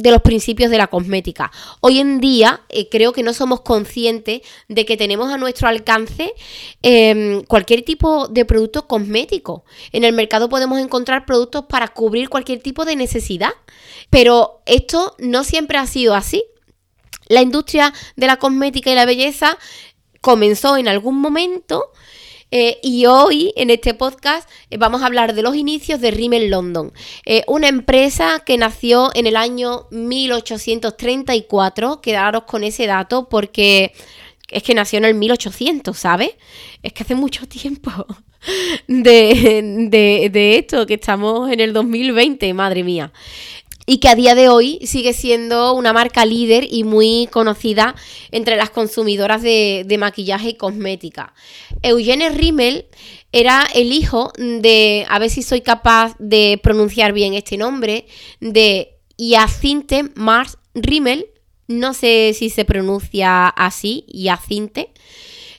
de 0.00 0.10
los 0.10 0.22
principios 0.22 0.70
de 0.70 0.78
la 0.78 0.86
cosmética. 0.86 1.52
Hoy 1.80 2.00
en 2.00 2.20
día 2.20 2.62
eh, 2.70 2.88
creo 2.88 3.12
que 3.12 3.22
no 3.22 3.34
somos 3.34 3.60
conscientes 3.60 4.40
de 4.68 4.86
que 4.86 4.96
tenemos 4.96 5.30
a 5.30 5.36
nuestro 5.36 5.68
alcance 5.68 6.34
em, 6.82 7.42
cualquier 7.42 7.82
tipo 7.82 8.28
de 8.28 8.44
producto 8.44 8.86
cosmético. 8.86 9.64
En 9.92 10.04
el 10.04 10.14
mercado 10.14 10.48
podemos 10.48 10.80
encontrar 10.80 11.26
productos 11.26 11.66
para 11.68 11.88
cubrir 11.88 12.30
cualquier 12.30 12.60
tipo 12.60 12.84
de 12.84 12.96
necesidad, 12.96 13.52
pero 14.08 14.62
esto 14.64 15.14
no 15.18 15.44
siempre 15.44 15.76
ha 15.76 15.86
sido 15.86 16.14
así. 16.14 16.44
La 17.28 17.42
industria 17.42 17.92
de 18.16 18.26
la 18.26 18.38
cosmética 18.38 18.90
y 18.90 18.94
la 18.94 19.04
belleza 19.04 19.58
comenzó 20.20 20.76
en 20.76 20.88
algún 20.88 21.20
momento 21.20 21.92
eh, 22.50 22.78
y 22.82 23.06
hoy 23.06 23.52
en 23.56 23.70
este 23.70 23.94
podcast 23.94 24.50
eh, 24.70 24.76
vamos 24.76 25.02
a 25.02 25.06
hablar 25.06 25.34
de 25.34 25.42
los 25.42 25.54
inicios 25.54 26.00
de 26.00 26.10
Rimmel 26.10 26.50
London, 26.50 26.92
eh, 27.24 27.44
una 27.46 27.68
empresa 27.68 28.42
que 28.44 28.58
nació 28.58 29.10
en 29.14 29.26
el 29.26 29.36
año 29.36 29.86
1834. 29.90 32.00
Quedaros 32.00 32.42
con 32.44 32.64
ese 32.64 32.86
dato 32.86 33.28
porque 33.28 33.92
es 34.48 34.62
que 34.64 34.74
nació 34.74 34.98
en 34.98 35.04
el 35.04 35.14
1800, 35.14 35.96
¿sabes? 35.96 36.32
Es 36.82 36.92
que 36.92 37.04
hace 37.04 37.14
mucho 37.14 37.46
tiempo 37.46 37.92
de, 38.88 40.28
de 40.32 40.58
esto, 40.58 40.86
que 40.86 40.94
estamos 40.94 41.52
en 41.52 41.60
el 41.60 41.72
2020, 41.72 42.52
madre 42.54 42.82
mía 42.82 43.12
y 43.90 43.98
que 43.98 44.08
a 44.08 44.14
día 44.14 44.36
de 44.36 44.48
hoy 44.48 44.78
sigue 44.86 45.12
siendo 45.12 45.72
una 45.72 45.92
marca 45.92 46.24
líder 46.24 46.64
y 46.70 46.84
muy 46.84 47.28
conocida 47.32 47.96
entre 48.30 48.54
las 48.54 48.70
consumidoras 48.70 49.42
de, 49.42 49.96
maquillaje 49.98 50.50
y 50.50 50.54
cosmética. 50.54 51.34
Eugene 51.82 52.30
Rimmel 52.30 52.86
era 53.32 53.66
el 53.74 53.90
hijo 53.90 54.32
de, 54.38 55.04
a 55.08 55.18
ver 55.18 55.28
si 55.28 55.42
soy 55.42 55.62
capaz 55.62 56.14
de 56.20 56.60
pronunciar 56.62 57.12
bien 57.12 57.34
este 57.34 57.56
nombre, 57.56 58.06
de 58.38 58.96
Hyacinthe 59.16 60.04
Mars 60.14 60.56
Rimmel, 60.72 61.26
no 61.66 61.92
sé 61.92 62.32
si 62.38 62.48
se 62.48 62.64
pronuncia 62.64 63.48
así, 63.48 64.04
Hyacinthe. 64.06 64.92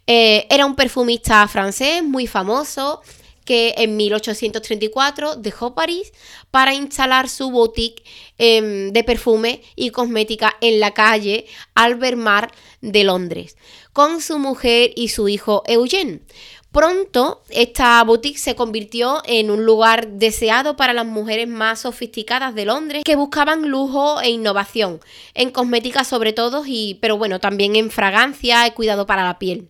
Eh, 0.07 0.47
era 0.49 0.65
un 0.65 0.77
perfumista 0.77 1.45
francés 1.49 2.01
muy 2.01 2.27
famoso, 2.27 3.01
que 3.51 3.73
en 3.75 3.97
1834 3.97 5.35
dejó 5.35 5.75
París 5.75 6.13
para 6.51 6.73
instalar 6.73 7.27
su 7.27 7.51
boutique 7.51 8.01
em, 8.37 8.93
de 8.93 9.03
perfume 9.03 9.61
y 9.75 9.89
cosmética 9.89 10.55
en 10.61 10.79
la 10.79 10.93
calle 10.93 11.47
Albert 11.75 12.15
Mar 12.15 12.53
de 12.79 13.03
Londres, 13.03 13.57
con 13.91 14.21
su 14.21 14.39
mujer 14.39 14.91
y 14.95 15.09
su 15.09 15.27
hijo 15.27 15.63
Eugene. 15.65 16.21
Pronto 16.71 17.43
esta 17.49 18.01
boutique 18.05 18.39
se 18.39 18.55
convirtió 18.55 19.21
en 19.25 19.51
un 19.51 19.65
lugar 19.65 20.07
deseado 20.07 20.77
para 20.77 20.93
las 20.93 21.05
mujeres 21.05 21.49
más 21.49 21.81
sofisticadas 21.81 22.55
de 22.55 22.63
Londres 22.63 23.03
que 23.03 23.17
buscaban 23.17 23.67
lujo 23.67 24.21
e 24.21 24.29
innovación, 24.29 25.01
en 25.33 25.51
cosmética 25.51 26.05
sobre 26.05 26.31
todo, 26.31 26.63
y, 26.65 26.99
pero 27.01 27.17
bueno, 27.17 27.41
también 27.41 27.75
en 27.75 27.91
fragancia 27.91 28.65
y 28.65 28.71
cuidado 28.71 29.05
para 29.05 29.25
la 29.25 29.39
piel. 29.39 29.67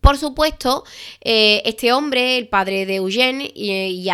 Por 0.00 0.16
supuesto, 0.16 0.84
eh, 1.20 1.62
este 1.66 1.92
hombre, 1.92 2.38
el 2.38 2.48
padre 2.48 2.86
de 2.86 3.00
Eugène 3.00 3.52
y 3.54 4.08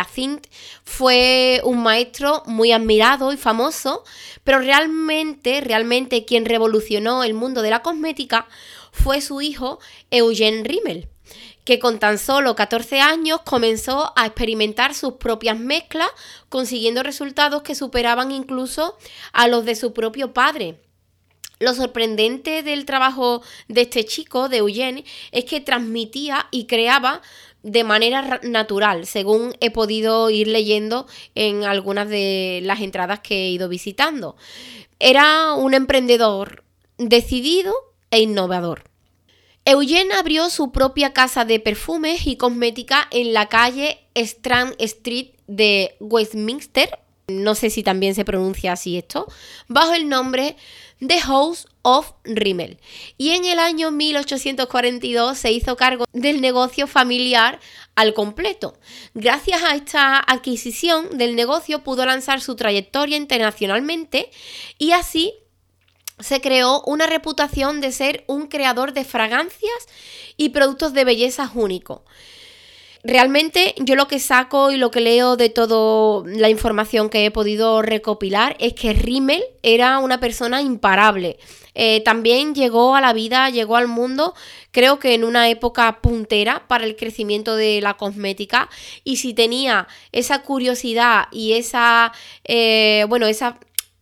fue 0.83 1.61
un 1.63 1.81
maestro 1.81 2.43
muy 2.45 2.73
admirado 2.73 3.31
y 3.31 3.37
famoso, 3.37 4.03
pero 4.43 4.59
realmente, 4.59 5.61
realmente 5.61 6.25
quien 6.25 6.45
revolucionó 6.45 7.23
el 7.23 7.33
mundo 7.33 7.61
de 7.61 7.69
la 7.69 7.83
cosmética 7.83 8.47
fue 8.91 9.21
su 9.21 9.39
hijo 9.39 9.79
Eugène 10.11 10.63
Rimmel, 10.63 11.07
que 11.63 11.79
con 11.79 11.99
tan 11.99 12.17
solo 12.17 12.55
14 12.55 12.99
años 12.99 13.41
comenzó 13.45 14.11
a 14.17 14.25
experimentar 14.25 14.93
sus 14.93 15.13
propias 15.13 15.57
mezclas, 15.57 16.09
consiguiendo 16.49 17.01
resultados 17.03 17.61
que 17.61 17.75
superaban 17.75 18.31
incluso 18.31 18.97
a 19.31 19.47
los 19.47 19.63
de 19.63 19.75
su 19.75 19.93
propio 19.93 20.33
padre. 20.33 20.79
Lo 21.59 21.73
sorprendente 21.73 22.61
del 22.61 22.85
trabajo 22.85 23.41
de 23.67 23.81
este 23.81 24.05
chico, 24.05 24.47
de 24.47 24.57
Eugene, 24.57 25.05
es 25.31 25.45
que 25.45 25.59
transmitía 25.59 26.47
y 26.51 26.65
creaba 26.65 27.21
de 27.63 27.83
manera 27.83 28.39
natural, 28.43 29.07
según 29.07 29.55
he 29.59 29.71
podido 29.71 30.29
ir 30.29 30.47
leyendo 30.47 31.07
en 31.35 31.63
algunas 31.63 32.07
de 32.07 32.61
las 32.63 32.81
entradas 32.81 33.19
que 33.19 33.47
he 33.47 33.49
ido 33.49 33.69
visitando. 33.69 34.35
Era 34.99 35.53
un 35.53 35.73
emprendedor 35.73 36.63
decidido 36.97 37.73
e 38.11 38.21
innovador. 38.21 38.83
Eugene 39.65 40.13
abrió 40.13 40.49
su 40.49 40.71
propia 40.71 41.11
casa 41.11 41.43
de 41.43 41.59
perfumes 41.59 42.25
y 42.25 42.37
cosmética 42.37 43.07
en 43.11 43.33
la 43.33 43.49
calle 43.49 43.99
Strand 44.15 44.75
Street 44.79 45.31
de 45.47 45.97
Westminster, 45.99 46.99
no 47.29 47.55
sé 47.55 47.69
si 47.69 47.83
también 47.83 48.15
se 48.15 48.23
pronuncia 48.23 48.71
así 48.71 48.97
esto, 48.97 49.27
bajo 49.67 49.93
el 49.93 50.07
nombre 50.07 50.55
The 51.05 51.19
House 51.19 51.67
of 51.81 52.13
Rimmel. 52.23 52.79
Y 53.17 53.31
en 53.31 53.43
el 53.43 53.59
año 53.59 53.91
1842 53.91 55.37
se 55.37 55.51
hizo 55.51 55.75
cargo 55.75 56.05
del 56.13 56.39
negocio 56.39 56.87
familiar 56.87 57.59
al 57.95 58.13
completo. 58.13 58.79
Gracias 59.13 59.61
a 59.61 59.75
esta 59.75 60.17
adquisición 60.25 61.17
del 61.17 61.35
negocio 61.35 61.83
pudo 61.83 62.05
lanzar 62.05 62.39
su 62.39 62.55
trayectoria 62.55 63.17
internacionalmente 63.17 64.31
y 64.77 64.93
así 64.93 65.33
se 66.19 66.39
creó 66.39 66.81
una 66.85 67.07
reputación 67.07 67.81
de 67.81 67.91
ser 67.91 68.23
un 68.27 68.47
creador 68.47 68.93
de 68.93 69.03
fragancias 69.03 69.87
y 70.37 70.49
productos 70.49 70.93
de 70.93 71.03
belleza 71.03 71.51
único. 71.53 72.05
Realmente 73.07 73.73
yo 73.77 73.95
lo 73.95 74.09
que 74.09 74.19
saco 74.19 74.69
y 74.69 74.75
lo 74.75 74.91
que 74.91 74.99
leo 74.99 75.37
de 75.37 75.47
toda 75.47 76.29
la 76.29 76.49
información 76.49 77.09
que 77.09 77.25
he 77.25 77.31
podido 77.31 77.81
recopilar 77.81 78.57
es 78.59 78.73
que 78.73 78.91
Rimmel 78.91 79.45
era 79.63 79.99
una 79.99 80.19
persona 80.19 80.61
imparable. 80.61 81.37
Eh, 81.73 82.01
también 82.01 82.53
llegó 82.53 82.97
a 82.97 83.01
la 83.01 83.13
vida, 83.13 83.49
llegó 83.49 83.77
al 83.77 83.87
mundo, 83.87 84.33
creo 84.71 84.99
que 84.99 85.13
en 85.13 85.23
una 85.23 85.47
época 85.47 86.01
puntera 86.01 86.67
para 86.67 86.83
el 86.83 86.97
crecimiento 86.97 87.55
de 87.55 87.79
la 87.79 87.93
cosmética. 87.93 88.69
Y 89.05 89.15
si 89.17 89.33
tenía 89.33 89.87
esa 90.11 90.41
curiosidad 90.41 91.27
y 91.31 91.53
esa, 91.53 92.11
eh, 92.43 93.05
bueno, 93.07 93.27
esa 93.27 93.57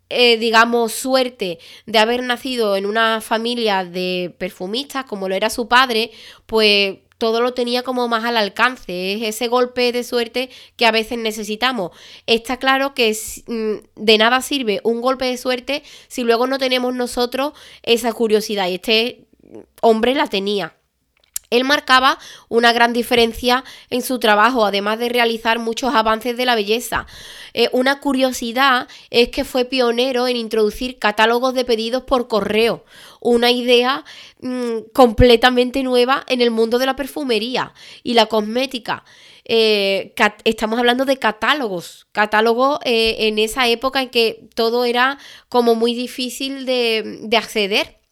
eh, 0.10 0.38
digamos, 0.38 0.94
suerte 0.94 1.60
de 1.86 2.00
haber 2.00 2.24
nacido 2.24 2.76
en 2.76 2.86
una 2.88 3.22
familia 3.22 3.84
de 3.84 4.34
perfumistas, 4.38 5.06
como 5.06 5.28
lo 5.30 5.36
era 5.36 5.50
su 5.50 5.68
padre, 5.68 6.12
pues 6.46 6.98
todo 7.18 7.42
lo 7.42 7.54
tenía 7.54 7.84
como 7.84 8.08
más 8.08 8.26
al 8.26 8.38
alcance. 8.38 9.14
Es 9.14 9.22
ese 9.24 9.48
golpe 9.48 9.92
de 9.92 10.04
suerte 10.04 10.50
que 10.76 10.86
a 10.86 10.92
veces 10.92 11.18
necesitamos. 11.18 11.92
Está 12.26 12.58
claro 12.58 12.94
que 12.94 13.16
mm, 13.48 13.74
de 13.96 14.18
nada 14.18 14.42
sirve 14.42 14.82
un 14.84 15.02
golpe 15.02 15.26
de 15.26 15.38
suerte 15.38 15.84
si 16.08 16.24
luego 16.24 16.48
no 16.48 16.58
tenemos 16.58 16.94
nosotros 16.94 17.54
esa 17.84 18.14
curiosidad. 18.14 18.68
Y 18.68 18.76
este 18.76 19.26
hombre 19.82 20.16
la 20.16 20.28
tenía. 20.28 20.76
Él 21.56 21.64
marcaba 21.64 22.20
una 22.50 22.74
gran 22.74 22.94
diferencia 22.94 23.64
en 23.90 24.02
su 24.02 24.20
trabajo, 24.20 24.66
además 24.66 25.00
de 25.00 25.10
realizar 25.10 25.60
muchos 25.60 25.94
avances 25.94 26.38
de 26.38 26.46
la 26.46 26.56
belleza. 26.56 27.08
Eh, 27.54 27.70
una 27.72 28.00
curiosidad 28.00 28.88
es 29.10 29.30
que 29.30 29.46
fue 29.46 29.66
pionero 29.66 30.28
en 30.28 30.36
introducir 30.36 31.00
catálogos 31.00 31.54
de 31.54 31.66
pedidos 31.66 32.04
por 32.04 32.28
correo, 32.28 32.84
una 33.22 33.52
idea 33.52 34.04
mm, 34.42 34.92
completamente 34.94 35.82
nueva 35.84 36.24
en 36.28 36.42
el 36.42 36.52
mundo 36.52 36.80
de 36.80 36.86
la 36.86 36.96
perfumería 36.96 37.74
y 38.04 38.14
la 38.14 38.26
cosmética. 38.26 39.04
Eh, 39.48 40.14
estamos 40.44 40.80
hablando 40.80 41.06
de 41.06 41.18
catálogos, 41.18 42.08
catálogos 42.12 42.80
eh, 42.84 43.28
en 43.28 43.38
esa 43.38 43.68
época 43.68 44.02
en 44.02 44.10
que 44.10 44.48
todo 44.56 44.86
era 44.86 45.20
como 45.50 45.76
muy 45.76 45.94
difícil 45.94 46.66
de 46.66 47.38
acceder. 47.38 48.05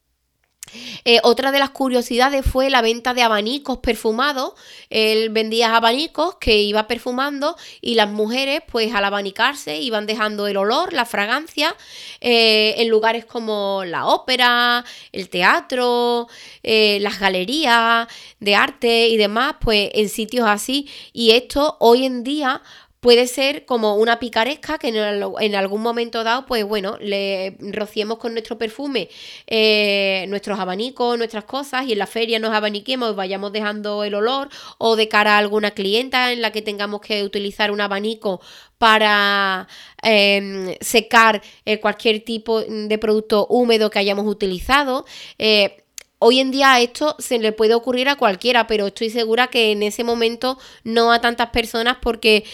Eh, 1.05 1.19
otra 1.23 1.51
de 1.51 1.59
las 1.59 1.71
curiosidades 1.71 2.45
fue 2.45 2.69
la 2.69 2.81
venta 2.81 3.13
de 3.13 3.21
abanicos 3.21 3.79
perfumados. 3.79 4.53
Él 4.89 5.29
vendía 5.29 5.75
abanicos 5.75 6.35
que 6.35 6.61
iba 6.61 6.87
perfumando 6.87 7.55
y 7.81 7.95
las 7.95 8.09
mujeres, 8.09 8.61
pues 8.71 8.93
al 8.93 9.05
abanicarse, 9.05 9.77
iban 9.79 10.05
dejando 10.05 10.47
el 10.47 10.57
olor, 10.57 10.93
la 10.93 11.05
fragancia, 11.05 11.75
eh, 12.21 12.75
en 12.77 12.89
lugares 12.89 13.25
como 13.25 13.83
la 13.85 14.05
ópera, 14.05 14.85
el 15.11 15.29
teatro, 15.29 16.27
eh, 16.63 16.97
las 17.01 17.19
galerías 17.19 18.07
de 18.39 18.55
arte 18.55 19.07
y 19.07 19.17
demás, 19.17 19.55
pues 19.59 19.89
en 19.93 20.09
sitios 20.09 20.47
así. 20.47 20.89
Y 21.11 21.31
esto 21.31 21.77
hoy 21.79 22.05
en 22.05 22.23
día 22.23 22.61
Puede 23.03 23.27
ser 23.27 23.65
como 23.65 23.97
una 23.97 24.17
picaresca 24.17 24.77
que 24.77 24.87
en, 24.87 25.55
algún 25.55 25.81
momento 25.81 26.23
dado, 26.23 26.45
pues 26.45 26.63
bueno, 26.63 26.97
le 27.01 27.57
rociemos 27.59 28.17
con 28.17 28.31
nuestro 28.31 28.57
perfume 28.57 29.09
eh, 29.45 30.23
nuestros 30.29 30.57
abanicos, 30.57 31.17
nuestras 31.17 31.43
cosas 31.43 31.85
y 31.85 31.91
en 31.91 31.99
la 31.99 32.07
feria 32.07 32.39
nos 32.39 32.53
abaniquemos 32.53 33.13
vayamos 33.13 33.51
dejando 33.51 34.05
el 34.05 34.15
olor 34.15 34.47
o 34.77 34.95
de 34.95 35.09
cara 35.09 35.35
a 35.35 35.39
alguna 35.39 35.71
clienta 35.71 36.31
en 36.31 36.41
la 36.41 36.53
que 36.53 36.61
tengamos 36.61 37.01
que 37.01 37.23
utilizar 37.23 37.71
un 37.71 37.81
abanico 37.81 38.39
para 38.77 39.67
em, 40.01 40.73
secar 40.79 41.41
eh, 41.65 41.81
cualquier 41.81 42.23
tipo 42.23 42.61
de 42.61 42.97
producto 42.99 43.47
húmedo 43.49 43.89
que 43.89 43.99
hayamos 43.99 44.25
utilizado. 44.27 45.05
Eh, 45.37 45.83
Hoy 46.25 46.39
en 46.39 46.51
día 46.51 46.79
esto 46.79 47.17
se 47.19 47.37
le 47.37 47.51
puede 47.51 47.73
ocurrir 47.73 48.07
a 48.07 48.15
cualquiera, 48.15 48.65
pero 48.65 48.87
estoy 48.87 49.09
segura 49.09 49.47
que 49.47 49.73
en 49.73 49.83
ese 49.83 50.05
momento 50.05 50.57
no 50.85 51.11
a 51.11 51.19
tantas 51.19 51.49
personas 51.49 51.97
porque 52.01 52.45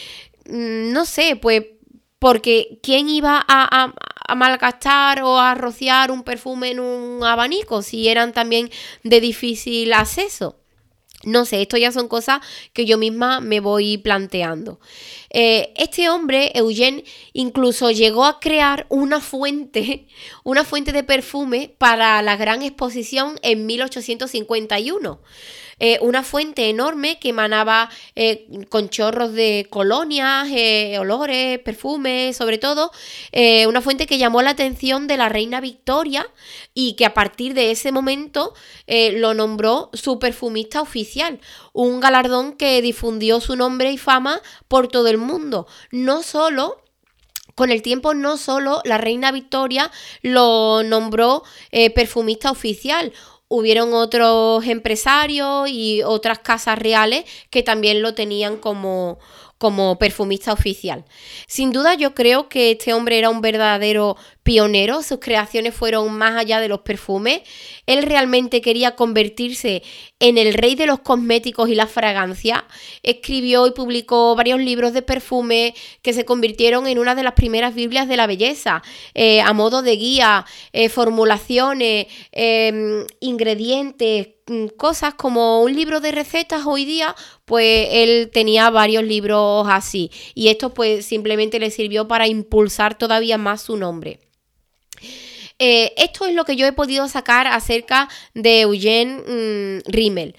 no 0.50 1.06
sé, 1.06 1.36
pues 1.36 1.64
porque 2.20 2.80
¿quién 2.84 3.10
iba 3.10 3.44
a, 3.48 3.94
a, 4.28 4.36
malgastar 4.36 5.24
o 5.24 5.40
a 5.40 5.56
rociar 5.56 6.12
un 6.12 6.24
perfume 6.24 6.72
en 6.72 6.80
un 6.80 7.24
abanico 7.24 7.82
si 7.82 8.10
eran 8.10 8.34
también 8.34 8.70
de 9.04 9.22
difícil 9.22 9.94
acceso? 9.94 10.58
No 11.24 11.44
sé, 11.44 11.62
esto 11.62 11.76
ya 11.76 11.92
son 11.92 12.08
cosas 12.08 12.40
que 12.72 12.86
yo 12.86 12.98
misma 12.98 13.42
me 13.42 13.60
voy 13.60 13.98
planteando. 13.98 14.80
Eh, 15.30 15.74
este 15.76 16.10
hombre, 16.10 16.52
Eugene, 16.56 17.04
incluso 17.34 17.92
llegó 17.92 18.24
a 18.24 18.40
crear 18.40 18.86
una 18.90 19.20
fuente, 19.20 20.08
una 20.50 20.64
fuente 20.64 20.92
de 20.92 21.04
perfume 21.04 21.76
para 21.78 22.24
la 22.24 22.36
gran 22.36 22.64
exposición 22.64 23.40
en 23.44 23.68
1851. 23.68 25.22
Eh, 25.78 26.00
una 26.02 26.24
fuente 26.24 26.70
enorme 26.70 27.20
que 27.20 27.30
emanaba 27.30 27.92
eh, 28.16 28.48
con 28.68 28.90
chorros 28.90 29.32
de 29.34 29.68
colonias, 29.70 30.48
eh, 30.52 30.98
olores, 30.98 31.60
perfumes, 31.60 32.36
sobre 32.36 32.58
todo, 32.58 32.92
una 33.68 33.82
fuente 33.82 34.08
que 34.08 34.18
llamó 34.18 34.42
la 34.42 34.50
atención 34.50 35.06
de 35.06 35.18
la 35.18 35.30
reina 35.30 35.62
Victoria 35.62 36.28
y 36.74 36.94
que 36.94 37.06
a 37.06 37.14
partir 37.14 37.54
de 37.54 37.70
ese 37.70 37.92
momento 37.92 38.56
lo 38.88 39.36
nombró 39.36 39.92
su 39.94 40.18
perfumista 40.18 40.82
oficial, 40.82 41.40
un 41.74 42.00
galardón 42.00 42.54
que 42.54 42.82
difundió 42.82 43.40
su 43.40 43.56
nombre 43.56 43.92
y 43.92 43.98
fama 43.98 44.42
por 44.68 44.88
todo 44.88 45.08
el 45.08 45.20
mundo, 45.20 45.68
no 45.92 46.24
solo 46.24 46.82
con 47.60 47.72
el 47.72 47.82
tiempo 47.82 48.14
no 48.14 48.38
solo 48.38 48.82
la 48.86 48.98
reina 48.98 49.34
Victoria 49.34 49.92
lo 50.22 50.82
nombró 50.84 51.44
perfumista 51.94 52.52
oficial, 52.52 53.12
hubieron 53.50 53.94
otros 53.94 54.66
empresarios 54.66 55.68
y 55.70 56.02
otras 56.04 56.40
casas 56.40 56.80
reales 56.80 57.26
que 57.50 57.62
también 57.62 58.02
lo 58.02 58.14
tenían 58.14 58.56
como, 58.56 59.20
como 59.58 60.00
perfumista 60.00 60.54
oficial. 60.54 61.04
Sin 61.48 61.74
duda 61.74 61.96
yo 61.96 62.16
creo 62.16 62.48
que 62.48 62.72
este 62.72 62.94
hombre 62.94 63.18
era 63.18 63.30
un 63.30 63.42
verdadero 63.42 64.16
pionero, 64.50 65.04
sus 65.04 65.20
creaciones 65.20 65.76
fueron 65.76 66.12
más 66.12 66.36
allá 66.36 66.60
de 66.60 66.68
los 66.68 66.80
perfumes, 66.80 67.42
él 67.86 68.02
realmente 68.02 68.62
quería 68.62 68.96
convertirse 68.96 69.84
en 70.20 70.40
el 70.40 70.56
rey 70.56 70.74
de 70.74 70.88
los 70.88 71.02
cosméticos 71.02 71.70
y 71.70 71.76
la 71.76 71.86
fragancia, 71.86 72.66
escribió 73.04 73.68
y 73.68 73.72
publicó 73.74 74.36
varios 74.36 74.60
libros 74.60 74.94
de 74.94 75.04
perfume 75.04 75.76
que 76.02 76.14
se 76.14 76.26
convirtieron 76.26 76.88
en 76.88 76.98
una 76.98 77.14
de 77.14 77.22
las 77.22 77.34
primeras 77.34 77.76
Biblias 77.76 78.08
de 78.08 78.18
la 78.18 78.26
belleza, 78.26 78.82
eh, 79.14 79.40
a 79.42 79.54
modo 79.54 79.84
de 79.84 79.96
guía, 79.98 80.48
eh, 80.74 80.90
formulaciones, 80.90 82.08
em, 82.32 83.06
ingredientes, 83.20 84.30
mm, 84.48 84.66
cosas 84.78 85.14
como 85.14 85.62
un 85.62 85.76
libro 85.76 86.00
de 86.00 86.12
recetas. 86.12 86.64
Hoy 86.66 86.86
día, 86.86 87.16
pues 87.46 87.88
él 87.92 88.32
tenía 88.34 88.72
varios 88.72 89.04
libros 89.04 89.68
así. 89.70 90.10
Y 90.34 90.48
esto 90.48 90.74
pues 90.74 91.06
simplemente 91.06 91.60
le 91.60 91.70
sirvió 91.70 92.08
para 92.08 92.28
impulsar 92.28 92.98
todavía 92.98 93.38
más 93.38 93.62
su 93.62 93.78
nombre. 93.78 94.20
Eh, 95.60 95.94
esto 95.98 96.26
es 96.26 96.34
lo 96.34 96.46
que 96.46 96.56
yo 96.56 96.66
he 96.66 96.72
podido 96.72 97.08
sacar 97.10 97.46
acerca 97.46 98.08
de 98.34 98.62
Eugene 98.62 99.82
mm, 99.84 99.92
Rimmel. 99.92 100.36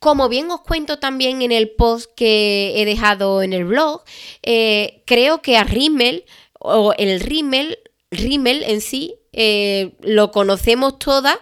Como 0.00 0.28
bien 0.30 0.50
os 0.50 0.62
cuento 0.62 0.98
también 0.98 1.42
en 1.42 1.52
el 1.52 1.70
post 1.70 2.10
que 2.16 2.72
he 2.76 2.84
dejado 2.86 3.42
en 3.42 3.52
el 3.52 3.66
blog, 3.66 4.02
eh, 4.42 5.02
creo 5.06 5.42
que 5.42 5.58
a 5.58 5.64
Rimmel 5.64 6.24
o 6.58 6.94
el 6.96 7.20
Rimmel, 7.20 7.78
Rimmel 8.10 8.62
en 8.62 8.80
sí, 8.80 9.14
eh, 9.32 9.92
lo 10.00 10.30
conocemos 10.30 10.98
todas 10.98 11.38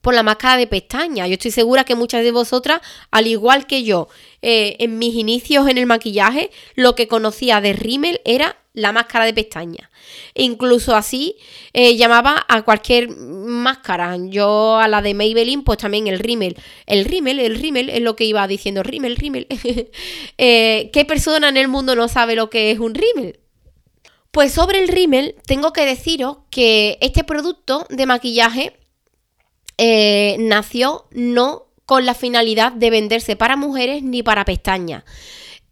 por 0.00 0.14
la 0.14 0.22
máscara 0.22 0.56
de 0.56 0.66
pestaña. 0.66 1.26
Yo 1.26 1.34
estoy 1.34 1.50
segura 1.50 1.84
que 1.84 1.94
muchas 1.94 2.22
de 2.22 2.32
vosotras, 2.32 2.80
al 3.10 3.26
igual 3.26 3.66
que 3.66 3.84
yo, 3.84 4.08
en 4.42 4.98
mis 4.98 5.14
inicios 5.14 5.68
en 5.68 5.78
el 5.78 5.86
maquillaje, 5.86 6.50
lo 6.74 6.96
que 6.96 7.06
conocía 7.06 7.60
de 7.60 7.72
Rimmel 7.72 8.20
era 8.24 8.61
la 8.74 8.92
máscara 8.92 9.26
de 9.26 9.34
pestaña. 9.34 9.90
incluso 10.34 10.94
así 10.94 11.36
eh, 11.72 11.96
llamaba 11.96 12.44
a 12.48 12.62
cualquier 12.62 13.10
máscara. 13.10 14.16
Yo 14.28 14.78
a 14.78 14.88
la 14.88 15.02
de 15.02 15.14
Maybelline, 15.14 15.62
pues 15.62 15.78
también 15.78 16.06
el 16.06 16.18
rímel. 16.18 16.56
El 16.86 17.04
rímel, 17.04 17.38
el 17.38 17.56
rímel 17.56 17.90
es 17.90 18.00
lo 18.00 18.16
que 18.16 18.24
iba 18.24 18.46
diciendo, 18.46 18.82
rímel, 18.82 19.16
rímel. 19.16 19.46
Eh, 20.38 20.90
¿Qué 20.92 21.04
persona 21.04 21.48
en 21.48 21.56
el 21.56 21.68
mundo 21.68 21.94
no 21.94 22.08
sabe 22.08 22.34
lo 22.34 22.50
que 22.50 22.70
es 22.70 22.78
un 22.78 22.94
rímel? 22.94 23.38
Pues 24.30 24.52
sobre 24.52 24.80
el 24.80 24.88
rímel 24.88 25.36
tengo 25.46 25.72
que 25.72 25.84
deciros 25.84 26.38
que 26.50 26.98
este 27.00 27.22
producto 27.22 27.86
de 27.90 28.06
maquillaje 28.06 28.76
eh, 29.78 30.36
nació 30.38 31.06
no 31.10 31.66
con 31.86 32.06
la 32.06 32.14
finalidad 32.14 32.72
de 32.72 32.90
venderse 32.90 33.36
para 33.36 33.56
mujeres 33.56 34.02
ni 34.02 34.22
para 34.22 34.44
pestañas. 34.44 35.04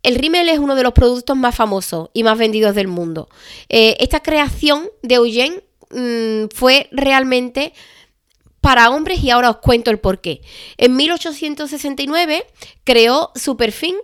El 0.02 0.14
rímel 0.16 0.48
es 0.48 0.58
uno 0.58 0.74
de 0.76 0.82
los 0.82 0.92
productos 0.92 1.36
más 1.36 1.54
famosos 1.54 2.10
y 2.12 2.22
más 2.22 2.38
vendidos 2.38 2.74
del 2.74 2.88
mundo. 2.88 3.28
Eh, 3.68 3.96
esta 4.00 4.20
creación 4.20 4.88
de 5.02 5.16
Eugene 5.16 5.62
mm, 5.90 6.54
fue 6.54 6.88
realmente 6.92 7.72
para 8.60 8.90
hombres 8.90 9.22
y 9.22 9.30
ahora 9.30 9.50
os 9.50 9.56
cuento 9.58 9.90
el 9.90 9.98
porqué. 9.98 10.42
En 10.76 10.96
1869 10.96 12.46
creó 12.84 13.30
Superfin, 13.34 13.96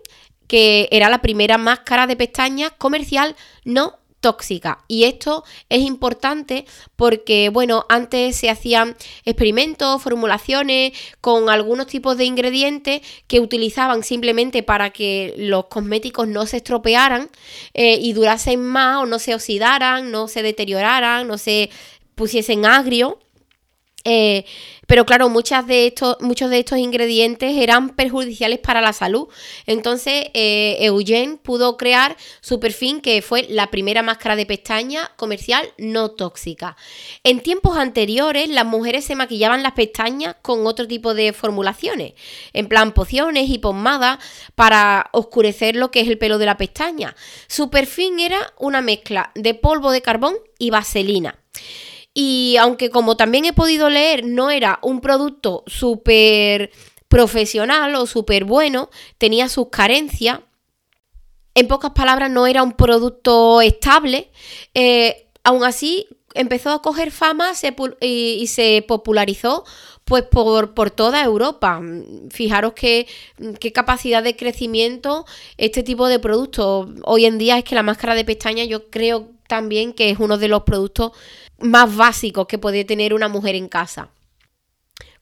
que 0.47 0.89
era 0.91 1.09
la 1.09 1.23
primera 1.23 1.59
máscara 1.59 2.07
de 2.07 2.17
pestañas 2.17 2.73
comercial 2.79 3.37
no 3.65 3.99
tóxica. 4.21 4.85
Y 4.89 5.05
esto 5.05 5.45
es 5.69 5.81
importante 5.81 6.67
porque, 6.97 7.49
bueno, 7.49 7.87
antes 7.89 8.37
se 8.37 8.51
hacían 8.51 8.97
experimentos, 9.25 10.03
formulaciones 10.03 10.93
con 11.21 11.51
algunos 11.51 11.87
tipos 11.87 12.17
de 12.17 12.25
ingredientes 12.25 13.03
que 13.27 13.41
utilizaban 13.41 14.03
simplemente 14.03 14.63
para 14.63 14.91
que 14.91 15.35
los 15.37 15.67
cosméticos 15.67 16.29
no 16.29 16.47
se 16.47 16.59
estropearan 16.59 17.31
eh, 17.75 17.99
y 18.01 18.13
durasen 18.13 18.63
más 18.63 19.03
o 19.03 19.07
no 19.07 19.19
se 19.19 19.35
oxidaran, 19.35 20.11
no 20.11 20.29
se 20.29 20.43
deterioraran, 20.43 21.27
no 21.29 21.39
se 21.39 21.71
pusiesen 22.15 22.67
agrio. 22.67 23.19
Eh, 24.09 24.45
pero 24.87 25.05
claro, 25.05 25.29
muchos 25.29 25.66
de 25.66 25.88
estos 25.88 26.79
ingredientes 26.79 27.57
eran 27.57 27.97
perjudiciales 27.97 28.61
para 28.61 28.81
la 28.81 28.92
salud. 28.92 29.27
Entonces, 29.66 30.27
eh, 30.33 30.77
Eugene 30.79 31.38
pudo 31.42 31.77
crear 31.77 32.16
Superfin, 32.40 33.01
que 33.01 33.21
fue 33.21 33.47
la 33.49 33.69
primera 33.69 34.05
máscara 34.05 34.37
de 34.37 34.47
pestaña 34.47 35.11
comercial 35.16 35.69
no 35.77 36.12
tóxica. 36.12 36.77
En 37.25 37.40
tiempos 37.40 37.77
anteriores, 37.77 38.49
las 38.49 38.64
mujeres 38.64 39.05
se 39.05 39.16
maquillaban 39.16 39.64
las 39.64 39.73
pestañas 39.73 40.37
con 40.40 40.69
otro 40.69 40.87
tipo 40.87 41.12
de 41.12 41.33
formulaciones, 41.33 42.12
en 42.53 42.69
plan 42.69 42.92
pociones 42.92 43.51
y 43.51 43.59
pomadas 43.59 44.19
para 44.55 45.11
oscurecer 45.11 45.75
lo 45.75 45.90
que 45.90 46.03
es 46.03 46.09
el 46.09 46.19
pelo 46.19 46.38
de 46.38 46.47
la 46.47 46.57
pestaña. 46.57 47.16
Superfin 47.49 48.21
era 48.21 48.53
una 48.57 48.83
mezcla 48.83 49.33
de 49.35 49.55
polvo 49.55 49.90
de 49.90 50.03
carbón 50.03 50.37
y 50.61 50.71
vaselina. 50.71 51.40
Y 52.19 52.57
aunque 52.57 52.89
como 52.89 53.15
también 53.19 53.45
he 53.45 53.53
podido 53.53 53.91
leer, 53.91 54.25
no 54.25 54.51
era 54.51 54.79
un 54.81 55.03
producto 55.03 55.63
súper 55.67 56.71
profesional 57.09 57.95
o 57.95 58.07
súper 58.07 58.47
bueno, 58.47 58.89
tenía 59.19 59.51
sus 59.51 59.69
carencias. 59.69 60.41
En 61.55 61.69
pocas 61.69 61.91
palabras, 61.91 62.31
no 62.31 62.47
era 62.47 62.63
un 62.63 62.73
producto 62.73 63.61
estable. 63.61 64.31
Eh, 64.73 65.29
aún 65.45 65.63
así, 65.63 66.07
empezó 66.33 66.71
a 66.71 66.81
coger 66.81 67.11
fama 67.11 67.53
y, 68.01 68.47
se 68.47 68.83
popularizó 68.89 69.65
pues 70.07 70.23
por, 70.23 70.73
por, 70.73 70.91
toda 70.91 71.23
Europa. 71.23 71.83
Fijaros 72.31 72.73
qué, 72.73 73.07
qué 73.61 73.73
capacidad 73.75 74.23
de 74.23 74.37
crecimiento 74.37 75.27
este 75.59 75.83
tipo 75.83 76.09
de 76.09 76.19
productos. 76.19 76.89
Hoy 77.03 77.27
en 77.27 77.37
día 77.37 77.59
es 77.59 77.65
que 77.65 77.75
la 77.75 77.83
máscara 77.83 78.15
de 78.15 78.25
pestaña 78.25 78.65
yo 78.65 78.89
creo 78.89 79.37
también 79.49 79.93
que 79.93 80.09
es 80.09 80.19
uno 80.19 80.39
de 80.39 80.49
los 80.49 80.63
productos 80.63 81.13
más 81.59 81.95
básicos 81.95 82.47
que 82.47 82.59
puede 82.59 82.85
tener 82.85 83.14
una 83.14 83.29
mujer 83.29 83.55
en 83.55 83.69
casa. 83.69 84.11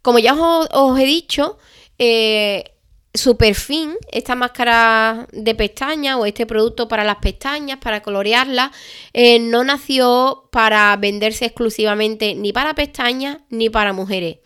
Como 0.03 0.19
ya 0.19 0.35
os, 0.35 0.99
he 0.99 1.05
dicho, 1.05 1.59
eh, 1.99 2.75
Superfin, 3.15 3.95
esta 4.11 4.35
máscara 4.35 5.29
de 5.33 5.55
pestañas 5.55 6.17
o 6.17 6.27
este 6.27 6.47
producto 6.47 6.89
para 6.89 7.05
las 7.05 7.17
pestañas, 7.17 7.79
para 7.79 8.03
colorearlas, 8.03 8.71
eh, 9.13 9.39
no 9.39 9.63
nació 9.63 10.49
para 10.51 10.97
venderse 10.97 11.47
exclusivamente 11.47 12.35
ni 12.35 12.53
para 12.53 12.75
pestañas 12.75 13.39
ni 13.51 13.71
para 13.71 13.93
mujeres. 13.93 14.39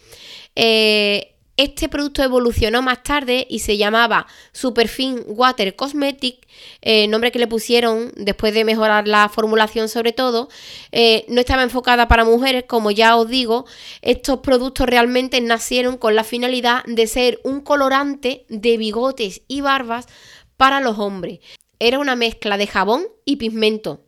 Eh, 0.54 1.37
este 1.58 1.88
producto 1.88 2.22
evolucionó 2.22 2.82
más 2.82 3.02
tarde 3.02 3.44
y 3.50 3.58
se 3.58 3.76
llamaba 3.76 4.28
Superfin 4.52 5.24
Water 5.26 5.74
Cosmetic, 5.74 6.46
eh, 6.80 7.08
nombre 7.08 7.32
que 7.32 7.40
le 7.40 7.48
pusieron 7.48 8.12
después 8.16 8.54
de 8.54 8.64
mejorar 8.64 9.08
la 9.08 9.28
formulación 9.28 9.88
sobre 9.88 10.12
todo. 10.12 10.48
Eh, 10.92 11.26
no 11.28 11.40
estaba 11.40 11.64
enfocada 11.64 12.06
para 12.06 12.24
mujeres, 12.24 12.64
como 12.68 12.92
ya 12.92 13.16
os 13.16 13.28
digo, 13.28 13.66
estos 14.02 14.38
productos 14.38 14.86
realmente 14.86 15.40
nacieron 15.40 15.98
con 15.98 16.14
la 16.14 16.22
finalidad 16.22 16.84
de 16.84 17.08
ser 17.08 17.40
un 17.42 17.60
colorante 17.60 18.46
de 18.48 18.76
bigotes 18.76 19.42
y 19.48 19.60
barbas 19.60 20.06
para 20.56 20.80
los 20.80 21.00
hombres. 21.00 21.40
Era 21.80 21.98
una 21.98 22.14
mezcla 22.14 22.56
de 22.56 22.68
jabón 22.68 23.08
y 23.24 23.36
pigmento 23.36 24.07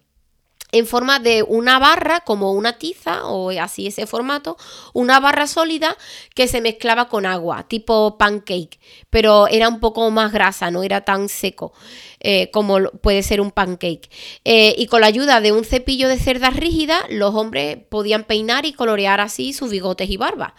en 0.72 0.86
forma 0.86 1.18
de 1.18 1.42
una 1.42 1.78
barra, 1.78 2.20
como 2.20 2.52
una 2.52 2.78
tiza, 2.78 3.24
o 3.26 3.50
así 3.50 3.86
ese 3.86 4.06
formato, 4.06 4.56
una 4.92 5.20
barra 5.20 5.46
sólida 5.46 5.96
que 6.34 6.48
se 6.48 6.60
mezclaba 6.60 7.08
con 7.08 7.26
agua, 7.26 7.66
tipo 7.68 8.16
pancake, 8.18 8.78
pero 9.10 9.48
era 9.48 9.68
un 9.68 9.80
poco 9.80 10.10
más 10.10 10.32
grasa, 10.32 10.70
no 10.70 10.82
era 10.82 11.02
tan 11.02 11.28
seco 11.28 11.72
eh, 12.20 12.50
como 12.50 12.78
puede 13.02 13.22
ser 13.22 13.40
un 13.40 13.50
pancake. 13.50 14.08
Eh, 14.44 14.74
y 14.76 14.86
con 14.86 15.00
la 15.00 15.06
ayuda 15.06 15.40
de 15.40 15.52
un 15.52 15.64
cepillo 15.64 16.08
de 16.08 16.18
cerdas 16.18 16.56
rígidas, 16.56 17.02
los 17.08 17.34
hombres 17.34 17.78
podían 17.88 18.24
peinar 18.24 18.66
y 18.66 18.72
colorear 18.72 19.20
así 19.20 19.52
sus 19.52 19.70
bigotes 19.70 20.10
y 20.10 20.16
barbas. 20.16 20.52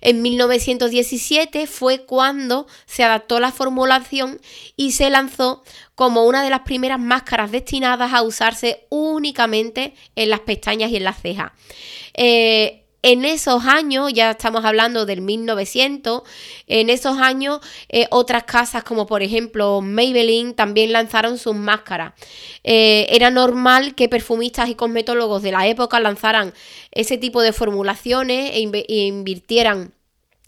En 0.00 0.22
1917 0.22 1.66
fue 1.66 2.04
cuando 2.04 2.66
se 2.86 3.02
adaptó 3.02 3.40
la 3.40 3.52
formulación 3.52 4.40
y 4.76 4.92
se 4.92 5.10
lanzó 5.10 5.62
como 5.94 6.24
una 6.24 6.44
de 6.44 6.50
las 6.50 6.60
primeras 6.60 7.00
máscaras 7.00 7.50
destinadas 7.50 8.12
a 8.12 8.22
usarse 8.22 8.86
únicamente 8.90 9.94
en 10.14 10.30
las 10.30 10.40
pestañas 10.40 10.90
y 10.90 10.96
en 10.96 11.04
las 11.04 11.20
cejas. 11.20 11.52
Eh, 12.14 12.85
en 13.02 13.24
esos 13.24 13.64
años, 13.64 14.12
ya 14.12 14.32
estamos 14.32 14.64
hablando 14.64 15.06
del 15.06 15.20
1900, 15.20 16.22
en 16.66 16.90
esos 16.90 17.18
años 17.18 17.60
eh, 17.88 18.06
otras 18.10 18.44
casas 18.44 18.84
como 18.84 19.06
por 19.06 19.22
ejemplo 19.22 19.80
Maybelline 19.80 20.54
también 20.54 20.92
lanzaron 20.92 21.38
sus 21.38 21.54
máscaras. 21.54 22.14
Eh, 22.64 23.06
era 23.10 23.30
normal 23.30 23.94
que 23.94 24.08
perfumistas 24.08 24.68
y 24.68 24.74
cosmetólogos 24.74 25.42
de 25.42 25.52
la 25.52 25.66
época 25.66 26.00
lanzaran 26.00 26.52
ese 26.90 27.18
tipo 27.18 27.42
de 27.42 27.52
formulaciones 27.52 28.52
e, 28.54 28.84
e 28.88 29.06
invirtieran 29.06 29.92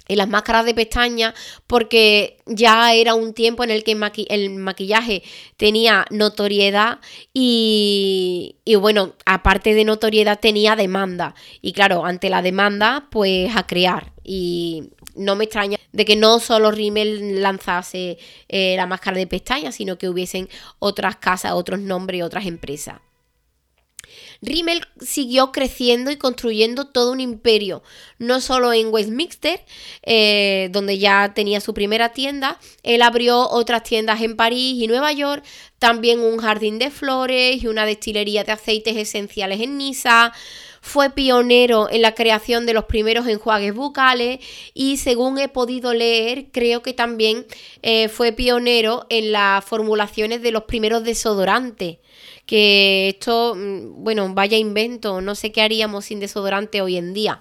en 0.08 0.18
las 0.18 0.28
máscaras 0.28 0.64
de 0.64 0.74
pestañas 0.74 1.34
porque 1.66 2.38
ya 2.46 2.94
era 2.94 3.14
un 3.14 3.34
tiempo 3.34 3.62
en 3.62 3.70
el 3.70 3.84
que 3.84 3.96
el 4.28 4.50
maquillaje 4.56 5.22
tenía 5.56 6.06
notoriedad 6.10 6.98
y, 7.32 8.56
bueno, 8.80 9.14
aparte 9.26 9.74
de 9.74 9.84
notoriedad 9.84 10.40
tenía 10.40 10.74
demanda. 10.76 11.34
Y 11.60 11.72
claro, 11.72 12.04
ante 12.04 12.30
la 12.30 12.42
demanda, 12.42 13.06
pues 13.10 13.54
a 13.54 13.66
crear. 13.66 14.12
Y 14.24 14.90
no 15.14 15.36
me 15.36 15.44
extraña 15.44 15.78
de 15.92 16.04
que 16.04 16.16
no 16.16 16.40
solo 16.40 16.70
Rimmel 16.70 17.42
lanzase 17.42 18.18
eh, 18.48 18.74
la 18.76 18.86
máscara 18.86 19.18
de 19.18 19.26
pestañas, 19.26 19.74
sino 19.74 19.98
que 19.98 20.08
hubiesen 20.08 20.48
otras 20.78 21.16
casas, 21.16 21.52
otros 21.52 21.80
nombres 21.80 22.22
otras 22.22 22.46
empresas. 22.46 23.00
Rimmel 24.40 24.87
siguió 25.01 25.51
creciendo 25.51 26.11
y 26.11 26.16
construyendo 26.16 26.87
todo 26.87 27.11
un 27.11 27.20
imperio, 27.20 27.83
no 28.18 28.40
solo 28.40 28.72
en 28.72 28.92
Westminster, 28.92 29.64
eh, 30.03 30.68
donde 30.70 30.98
ya 30.98 31.33
tenía 31.35 31.61
su 31.61 31.74
primera 31.74 32.12
tienda, 32.12 32.61
él 32.83 33.03
abrió 33.03 33.48
otras 33.48 33.83
tiendas 33.83 34.20
en 34.20 34.37
París 34.37 34.81
y 34.81 34.87
Nueva 34.87 35.12
York, 35.12 35.44
también 35.79 36.20
un 36.20 36.38
jardín 36.38 36.79
de 36.79 36.90
flores 36.90 37.62
y 37.62 37.66
una 37.66 37.85
destilería 37.85 38.44
de 38.44 38.53
aceites 38.53 38.96
esenciales 38.96 39.61
en 39.61 39.77
Niza. 39.77 40.33
Fue 40.80 41.10
pionero 41.10 41.88
en 41.90 42.02
la 42.02 42.14
creación 42.14 42.66
de 42.66 42.74
los 42.74 42.84
primeros 42.84 43.26
enjuagues 43.26 43.74
bucales 43.74 44.40
y 44.74 44.96
según 44.98 45.38
he 45.38 45.48
podido 45.48 45.94
leer, 45.94 46.46
creo 46.52 46.82
que 46.82 46.92
también 46.92 47.46
eh, 47.82 48.08
fue 48.08 48.32
pionero 48.32 49.06
en 49.10 49.32
las 49.32 49.64
formulaciones 49.64 50.42
de 50.42 50.52
los 50.52 50.64
primeros 50.64 51.04
desodorantes 51.04 51.98
que 52.48 53.10
esto, 53.10 53.54
mm, 53.54 54.02
bueno, 54.02 54.32
vaya 54.32 54.56
invento, 54.56 55.20
no 55.20 55.34
sé 55.34 55.52
qué 55.52 55.60
haríamos 55.60 56.06
sin 56.06 56.18
desodorante 56.18 56.80
hoy 56.80 56.96
en 56.96 57.12
día. 57.12 57.40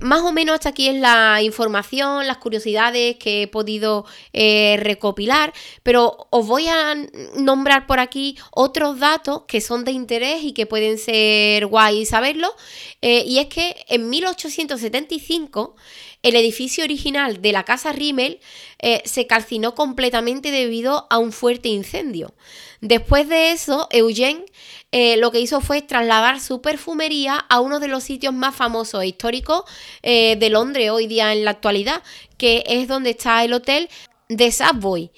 Más 0.00 0.20
o 0.22 0.32
menos 0.32 0.54
hasta 0.54 0.68
aquí 0.68 0.88
es 0.88 0.96
la 0.96 1.42
información, 1.42 2.26
las 2.26 2.38
curiosidades 2.38 3.16
que 3.16 3.42
he 3.42 3.46
podido 3.48 4.04
eh, 4.32 4.76
recopilar, 4.80 5.52
pero 5.82 6.28
os 6.30 6.46
voy 6.46 6.68
a 6.68 6.94
nombrar 7.36 7.86
por 7.86 7.98
aquí 7.98 8.36
otros 8.50 8.98
datos 9.00 9.42
que 9.48 9.60
son 9.60 9.84
de 9.84 9.92
interés 9.92 10.44
y 10.44 10.52
que 10.52 10.66
pueden 10.66 10.98
ser 10.98 11.66
guay 11.66 12.04
saberlo. 12.06 12.54
Eh, 13.00 13.24
y 13.26 13.38
es 13.38 13.46
que 13.46 13.84
en 13.88 14.10
1875 14.10 15.74
el 16.22 16.36
edificio 16.36 16.84
original 16.84 17.40
de 17.40 17.52
la 17.52 17.64
casa 17.64 17.92
Rimmel 17.92 18.40
eh, 18.80 19.02
se 19.04 19.26
calcinó 19.26 19.74
completamente 19.74 20.50
debido 20.50 21.06
a 21.10 21.18
un 21.18 21.32
fuerte 21.32 21.68
incendio. 21.68 22.34
Después 22.80 23.28
de 23.28 23.52
eso, 23.52 23.88
Eugene 23.90 24.44
eh, 24.90 25.16
lo 25.16 25.30
que 25.30 25.40
hizo 25.40 25.60
fue 25.60 25.82
trasladar 25.82 26.40
su 26.40 26.62
perfumería 26.62 27.36
a 27.36 27.60
uno 27.60 27.78
de 27.78 27.88
los 27.88 28.04
sitios 28.04 28.32
más 28.32 28.54
famosos 28.54 29.02
e 29.02 29.08
históricos 29.08 29.64
eh, 30.02 30.36
de 30.36 30.50
Londres 30.50 30.90
hoy 30.90 31.06
día 31.06 31.32
en 31.32 31.44
la 31.44 31.50
actualidad, 31.50 32.02
que 32.38 32.64
es 32.66 32.88
donde 32.88 33.10
está 33.10 33.44
el 33.44 33.52
hotel 33.52 33.88
de 34.28 34.52
Savoy. 34.52 35.10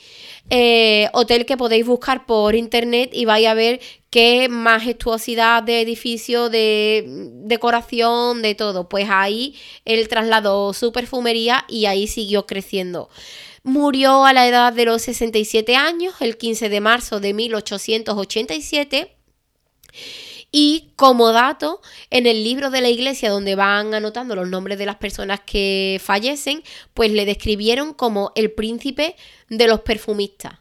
Eh, 0.51 1.09
hotel 1.13 1.47
que 1.47 1.57
podéis 1.57 1.87
buscar 1.87 2.27
por 2.27 2.55
internet 2.55 3.11
y 3.13 3.25
vais 3.25 3.47
a 3.47 3.55
ver 3.55 3.81
qué 4.11 4.49
majestuosidad 4.49 5.63
de 5.63 5.81
edificio, 5.81 6.49
de 6.49 7.05
decoración, 7.45 8.43
de 8.43 8.55
todo. 8.55 8.89
Pues 8.89 9.07
ahí 9.11 9.57
él 9.85 10.09
trasladó 10.09 10.73
su 10.73 10.93
perfumería 10.93 11.65
y 11.69 11.87
ahí 11.87 12.07
siguió 12.07 12.47
creciendo. 12.47 13.09
Murió 13.63 14.25
a 14.25 14.33
la 14.33 14.49
edad 14.49 14.73
de 14.73 14.87
los 14.87 15.03
67 15.03 15.77
años, 15.77 16.15
el 16.21 16.39
15 16.39 16.69
de 16.69 16.81
marzo 16.81 17.21
de 17.21 17.35
1887. 17.35 19.17
Y 20.53 20.91
como 20.97 21.31
dato, 21.33 21.81
en 22.11 22.27
el 22.27 22.43
libro 22.43 22.71
de 22.71 22.81
la 22.81 22.89
iglesia 22.89 23.31
donde 23.31 23.55
van 23.55 23.95
anotando 23.95 24.35
los 24.35 24.49
nombres 24.49 24.79
de 24.79 24.87
las 24.87 24.97
personas 24.97 25.41
que 25.47 26.01
fallecen, 26.03 26.65
pues 26.93 27.13
le 27.13 27.25
describieron 27.25 27.95
como 27.95 28.33
el 28.35 28.51
príncipe 28.51 29.15
de 29.49 29.69
los 29.69 29.81
perfumistas. 29.81 30.55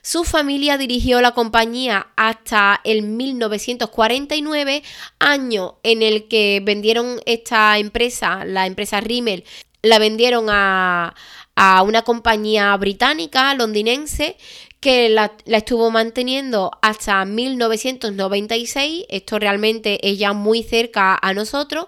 Su 0.00 0.22
familia 0.22 0.78
dirigió 0.78 1.20
la 1.20 1.32
compañía 1.32 2.06
hasta 2.14 2.80
el 2.84 3.02
1949, 3.02 4.84
año 5.18 5.78
en 5.82 6.02
el 6.02 6.28
que 6.28 6.62
vendieron 6.64 7.20
esta 7.26 7.76
empresa, 7.78 8.44
la 8.44 8.66
empresa 8.66 9.00
Rimmel, 9.00 9.44
la 9.82 9.98
vendieron 9.98 10.46
a, 10.48 11.14
a 11.56 11.82
una 11.82 12.02
compañía 12.02 12.76
británica, 12.76 13.52
londinense, 13.54 14.36
que 14.80 15.08
la, 15.08 15.32
estuvo 15.46 15.90
manteniendo 15.90 16.70
hasta 16.82 17.24
1996. 17.24 19.06
Esto 19.08 19.38
realmente 19.38 19.98
es 20.08 20.18
ya 20.18 20.32
muy 20.32 20.62
cerca 20.62 21.18
a 21.20 21.34
nosotros. 21.34 21.86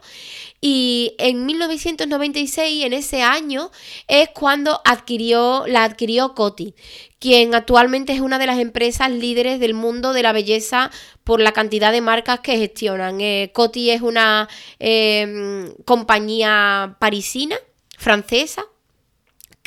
Y 0.60 1.14
en 1.18 1.46
1996, 1.46 2.84
en 2.84 2.92
ese 2.92 3.22
año, 3.22 3.70
es 4.08 4.30
cuando 4.30 4.80
adquirió, 4.84 5.64
la 5.66 5.84
adquirió 5.84 6.34
Coty, 6.34 6.74
quien 7.20 7.54
actualmente 7.54 8.12
es 8.12 8.20
una 8.20 8.38
de 8.38 8.46
las 8.46 8.58
empresas 8.58 9.10
líderes 9.10 9.60
del 9.60 9.74
mundo 9.74 10.12
de 10.12 10.22
la 10.22 10.32
belleza 10.32 10.90
por 11.22 11.40
la 11.40 11.52
cantidad 11.52 11.92
de 11.92 12.00
marcas 12.00 12.40
que 12.40 12.56
gestionan. 12.56 13.20
Eh, 13.20 13.50
Coty 13.54 13.90
es 13.90 14.02
una 14.02 14.48
em, 14.80 15.72
compañía 15.84 16.96
parisina, 16.98 17.56
francesa, 17.96 18.64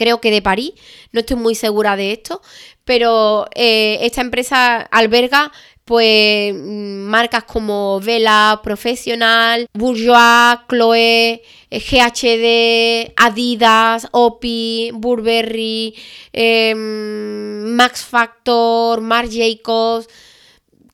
creo 0.01 0.19
que 0.19 0.31
de 0.31 0.41
París, 0.41 0.71
no 1.11 1.19
estoy 1.19 1.37
muy 1.37 1.53
segura 1.53 1.95
de 1.95 2.11
esto, 2.11 2.41
pero 2.85 3.47
eh, 3.53 3.99
esta 4.01 4.21
empresa 4.21 4.81
alberga 4.81 5.51
pues 5.85 6.55
marcas 6.55 7.43
como 7.43 7.99
Vela, 7.99 8.61
Professional, 8.63 9.67
Bourgeois, 9.73 10.57
Chloé, 10.67 11.43
eh, 11.69 11.79
GHD, 11.79 13.13
Adidas, 13.15 14.07
Opi, 14.11 14.89
Burberry, 14.91 15.93
em, 16.33 17.75
Max 17.75 18.03
Factor, 18.03 19.01
Marc 19.01 19.29
Jacobs, 19.29 20.07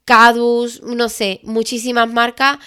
Cadus, 0.04 0.82
no 0.84 1.08
sé, 1.08 1.40
muchísimas 1.44 2.10
marcas 2.12 2.58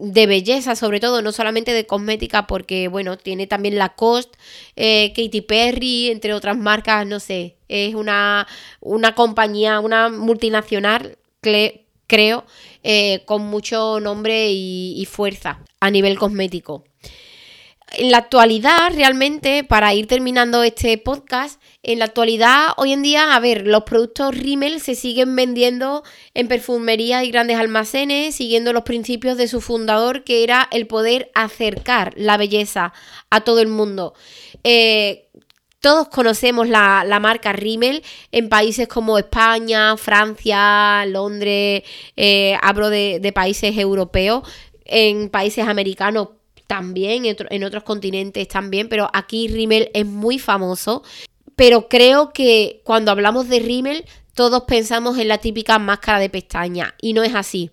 de 0.00 0.26
belleza, 0.26 0.76
sobre 0.76 1.00
todo, 1.00 1.22
no 1.22 1.32
solamente 1.32 1.72
de 1.72 1.86
cosmética, 1.86 2.46
porque 2.46 2.88
bueno, 2.88 3.18
tiene 3.18 3.46
también 3.46 3.78
Lacoste, 3.78 4.38
eh, 4.76 5.12
Katy 5.14 5.42
Perry, 5.42 6.10
entre 6.10 6.34
otras 6.34 6.56
marcas, 6.56 7.06
no 7.06 7.20
sé, 7.20 7.56
es 7.68 7.94
una, 7.94 8.46
una 8.80 9.14
compañía, 9.14 9.80
una 9.80 10.08
multinacional, 10.08 11.18
creo, 11.40 12.44
eh, 12.82 13.22
con 13.26 13.42
mucho 13.42 14.00
nombre 14.00 14.50
y 14.50 15.04
fuerza 15.06 15.60
a 15.80 15.90
nivel 15.90 16.18
cosmético. 16.18 16.84
En 17.92 18.12
la 18.12 18.18
actualidad, 18.18 18.92
realmente, 18.94 19.64
para 19.64 19.92
ir 19.94 20.06
terminando 20.06 20.62
este 20.62 20.96
podcast, 20.96 21.60
en 21.82 21.98
la 21.98 22.04
actualidad, 22.04 22.68
hoy 22.76 22.92
en 22.92 23.02
día, 23.02 23.34
a 23.34 23.40
ver, 23.40 23.66
los 23.66 23.82
productos 23.82 24.36
Rimmel 24.36 24.80
se 24.80 24.94
siguen 24.94 25.34
vendiendo 25.34 26.04
en 26.34 26.46
perfumería 26.46 27.24
y 27.24 27.30
grandes 27.30 27.58
almacenes, 27.58 28.36
siguiendo 28.36 28.72
los 28.72 28.84
principios 28.84 29.36
de 29.36 29.48
su 29.48 29.60
fundador, 29.60 30.22
que 30.22 30.44
era 30.44 30.68
el 30.70 30.86
poder 30.86 31.32
acercar 31.34 32.12
la 32.16 32.36
belleza 32.36 32.92
a 33.28 33.40
todo 33.40 33.60
el 33.60 33.68
mundo. 33.68 34.14
Eh, 34.62 35.28
todos 35.80 36.08
conocemos 36.08 36.68
la, 36.68 37.18
marca 37.20 37.52
Rimmel 37.52 38.04
en 38.30 38.48
países 38.48 38.86
como 38.86 39.18
España, 39.18 39.96
Francia, 39.96 41.04
Londres, 41.06 41.82
eh, 42.16 42.56
hablo 42.62 42.88
de 42.88 43.32
países 43.34 43.76
europeos, 43.76 44.42
en 44.84 45.28
países 45.28 45.66
americanos 45.66 46.28
también, 46.70 47.24
en 47.26 47.64
otros 47.64 47.82
continentes 47.82 48.46
también, 48.46 48.88
pero 48.88 49.10
aquí 49.12 49.48
Rimmel 49.48 49.90
es 49.92 50.06
muy 50.06 50.38
famoso 50.38 51.02
pero 51.60 51.88
creo 51.88 52.32
que 52.32 52.80
cuando 52.84 53.10
hablamos 53.10 53.50
de 53.50 53.58
Rimmel 53.58 54.06
todos 54.32 54.62
pensamos 54.62 55.18
en 55.18 55.28
la 55.28 55.36
típica 55.36 55.78
máscara 55.78 56.18
de 56.18 56.30
pestaña 56.30 56.94
y 57.02 57.12
no 57.12 57.22
es 57.22 57.34
así. 57.34 57.70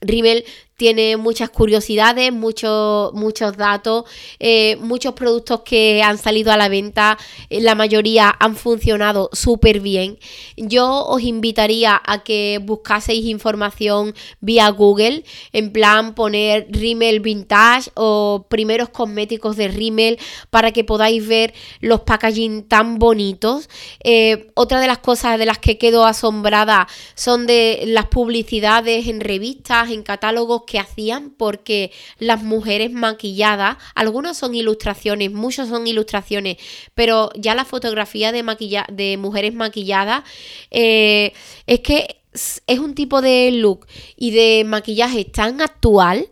Rimmel 0.00 0.44
tiene 0.80 1.18
muchas 1.18 1.50
curiosidades, 1.50 2.32
muchos, 2.32 3.12
muchos 3.12 3.54
datos, 3.54 4.04
eh, 4.38 4.76
muchos 4.80 5.12
productos 5.12 5.60
que 5.60 6.02
han 6.02 6.16
salido 6.16 6.52
a 6.52 6.56
la 6.56 6.70
venta, 6.70 7.18
eh, 7.50 7.60
la 7.60 7.74
mayoría 7.74 8.34
han 8.40 8.56
funcionado 8.56 9.28
súper 9.34 9.80
bien. 9.80 10.18
Yo 10.56 11.04
os 11.04 11.22
invitaría 11.22 12.00
a 12.02 12.24
que 12.24 12.60
buscaseis 12.62 13.26
información 13.26 14.14
vía 14.40 14.70
Google, 14.70 15.22
en 15.52 15.70
plan 15.70 16.14
poner 16.14 16.66
Rimmel 16.70 17.20
Vintage 17.20 17.90
o 17.92 18.46
primeros 18.48 18.88
cosméticos 18.88 19.56
de 19.56 19.68
Rimmel 19.68 20.18
para 20.48 20.72
que 20.72 20.82
podáis 20.82 21.28
ver 21.28 21.52
los 21.80 22.00
packaging 22.00 22.62
tan 22.62 22.98
bonitos. 22.98 23.68
Eh, 24.02 24.50
otra 24.54 24.80
de 24.80 24.86
las 24.86 25.00
cosas 25.00 25.38
de 25.38 25.44
las 25.44 25.58
que 25.58 25.76
quedo 25.76 26.06
asombrada 26.06 26.88
son 27.14 27.46
de 27.46 27.82
las 27.84 28.06
publicidades 28.06 29.08
en 29.08 29.20
revistas, 29.20 29.90
en 29.90 30.02
catálogos 30.02 30.62
que 30.70 30.78
hacían 30.78 31.30
porque 31.30 31.90
las 32.18 32.44
mujeres 32.44 32.92
maquilladas, 32.92 33.76
algunos 33.96 34.36
son 34.36 34.54
ilustraciones, 34.54 35.32
muchos 35.32 35.68
son 35.68 35.88
ilustraciones, 35.88 36.58
pero 36.94 37.30
ya 37.34 37.56
la 37.56 37.64
fotografía 37.64 38.30
de, 38.30 38.44
maquilla 38.44 38.86
de 38.90 39.16
mujeres 39.16 39.52
maquilladas 39.52 40.22
eh, 40.70 41.32
es 41.66 41.80
que 41.80 42.22
es 42.68 42.78
un 42.78 42.94
tipo 42.94 43.20
de 43.20 43.50
look 43.50 43.88
y 44.16 44.30
de 44.30 44.62
maquillaje 44.64 45.24
tan 45.24 45.60
actual 45.60 46.28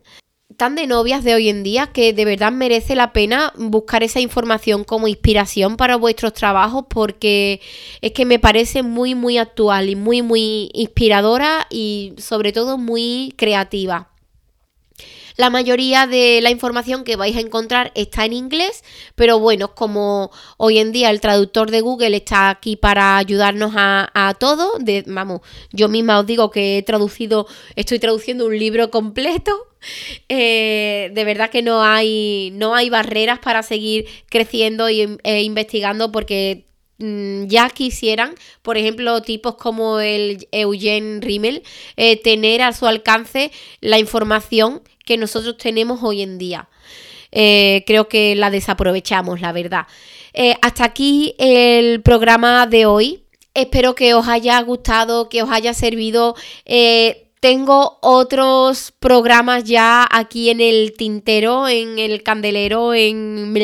tan 0.57 0.75
de 0.75 0.89
novias 0.89 1.23
de 1.23 1.35
hoy 1.35 1.49
en 1.49 1.63
día 1.63 1.87
que 1.87 2.13
de 2.13 2.25
verdad 2.25 2.51
merece 2.51 2.97
la 2.97 3.13
pena 3.13 3.53
buscar 3.57 4.03
esa 4.03 4.19
información 4.19 4.83
como 4.83 5.07
inspiración 5.07 5.77
para 5.77 5.97
vuestros 5.97 6.33
trabajos 6.33 6.85
porque 6.89 7.61
es 8.01 8.11
que 8.13 8.25
me 8.25 8.41
parece 8.41 8.83
muy 8.83 9.15
muy 9.15 9.39
actual 9.39 9.89
y 9.89 9.95
muy 9.95 10.21
muy 10.21 10.71
inspiradora 10.75 11.69
y 11.71 12.15
sobre 12.19 12.53
todo 12.53 12.77
muy 12.77 13.35
creativa. 13.37 14.11
La 15.39 15.51
mayoría 15.51 16.09
de 16.09 16.41
la 16.43 16.51
información 16.51 17.05
que 17.05 17.15
vais 17.15 17.37
a 17.37 17.41
encontrar 17.41 17.93
está 17.95 18.25
en 18.25 18.33
inglés, 18.33 18.83
pero 19.15 19.39
bueno, 19.39 19.73
como 19.73 20.33
hoy 20.57 20.79
en 20.79 20.91
día 20.91 21.11
el 21.11 21.21
traductor 21.21 21.71
de 21.71 21.81
Google 21.81 22.17
está 22.17 22.51
aquí 22.51 22.75
para 22.75 23.17
ayudarnos 23.17 23.73
a, 23.77 24.11
a 24.15 24.35
todo, 24.35 24.73
de, 24.81 25.05
vamos, 25.07 25.43
yo 25.71 25.89
misma 25.89 26.19
os 26.19 26.27
digo 26.27 26.51
que 26.51 26.79
he 26.79 26.83
traducido, 26.83 27.47
estoy 27.77 28.01
traduciendo 28.01 28.47
un 28.47 28.59
libro 28.59 28.91
completo. 28.91 29.53
Eh, 30.29 31.11
de 31.15 31.25
verdad 31.25 31.51
que 31.51 31.63
no 31.63 31.85
hay, 31.85 32.51
no 32.53 32.75
hay 32.75 32.91
barreras 32.91 33.39
para 33.39 33.63
seguir 33.63 34.07
creciendo 34.29 34.89
e 34.89 35.43
investigando 35.43 36.11
porque 36.11 36.68
ya 36.99 37.71
quisieran, 37.71 38.35
por 38.63 38.77
ejemplo, 38.77 39.23
tipos 39.23 39.55
como 39.55 40.01
el 40.01 40.49
Eugene 40.51 41.21
Rimmel, 41.21 41.63
eh, 41.97 42.21
tener 42.21 42.63
a 42.63 42.73
su 42.73 42.87
alcance 42.87 43.53
la 43.81 43.99
información 43.99 44.83
que 45.05 45.17
nosotros 45.17 45.57
tenemos 45.57 46.01
hoy 46.03 46.23
en 46.23 46.39
día. 46.39 46.69
Eh, 47.31 47.85
creo 47.87 48.09
que 48.09 48.35
la 48.35 48.51
desaprovechamos, 48.51 49.41
la 49.41 49.53
verdad. 49.53 49.87
Eh, 50.33 50.55
hasta 50.61 50.85
aquí 50.85 51.35
el 51.39 52.03
programa 52.03 52.67
de 52.67 52.87
hoy. 52.87 53.25
Espero 53.55 53.95
que 53.95 54.15
os 54.15 54.29
haya 54.29 54.61
gustado, 54.63 55.29
que 55.29 55.43
os 55.43 55.51
haya 55.51 55.75
servido. 55.75 56.35
Tengo 57.41 57.99
otros 58.03 58.93
programas 58.99 59.65
ya 59.65 60.07
aquí 60.11 60.51
en 60.51 60.61
el 60.61 60.95
tintero, 60.97 61.69
en 61.69 61.99
el 61.99 62.23
candelero, 62.23 62.95
en, 62.95 63.55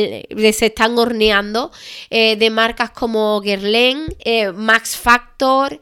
se 0.53 0.67
están 0.67 0.99
horneando 0.99 1.71
de 2.11 2.51
marcas 2.51 2.91
como 2.91 3.41
Guerlain, 3.41 4.07
Max 4.55 4.97
Factor, 4.97 5.81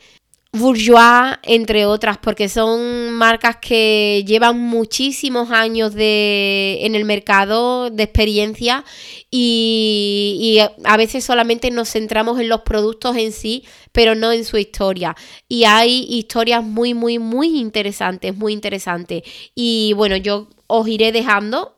Bourgeois, 0.55 1.39
entre 1.45 1.87
otras, 1.87 2.19
porque 2.19 2.51
son 2.51 3.11
marcas 3.13 3.57
que 3.57 4.23
llevan 4.27 4.59
muchísimos 4.59 5.51
años 5.51 5.95
de, 5.95 6.81
en 6.83 6.95
el 6.95 7.07
mercado 7.07 7.89
de 7.89 8.03
experiencia 8.03 8.85
y, 9.31 10.37
y, 10.39 10.85
a 10.85 10.97
veces 10.99 11.25
solamente 11.25 11.71
nos 11.71 11.91
centramos 11.91 12.39
en 12.39 12.51
los 12.51 12.61
productos 12.61 13.17
en 13.17 13.33
sí, 13.33 13.65
pero 13.93 14.15
no 14.15 14.31
en 14.31 14.45
su 14.45 14.59
historia. 14.59 15.17
Y 15.49 15.65
hay 15.65 16.07
historias 16.11 16.63
muy, 16.63 16.93
muy, 16.93 17.19
muy 17.19 17.59
interesantes, 17.59 18.37
muy 18.37 18.53
interesantes. 18.53 19.23
Y 19.55 19.95
bueno, 19.97 20.17
yo 20.17 20.49
os 20.67 20.87
iré 20.87 21.13
dejando 21.13 21.77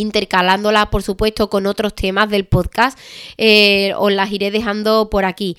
intercalándola 0.00 0.90
por 0.90 1.02
supuesto 1.02 1.50
con 1.50 1.66
otros 1.66 1.94
temas 1.94 2.28
del 2.28 2.46
podcast 2.46 2.98
eh, 3.36 3.92
os 3.96 4.12
las 4.12 4.32
iré 4.32 4.50
dejando 4.50 5.10
por 5.10 5.24
aquí. 5.24 5.56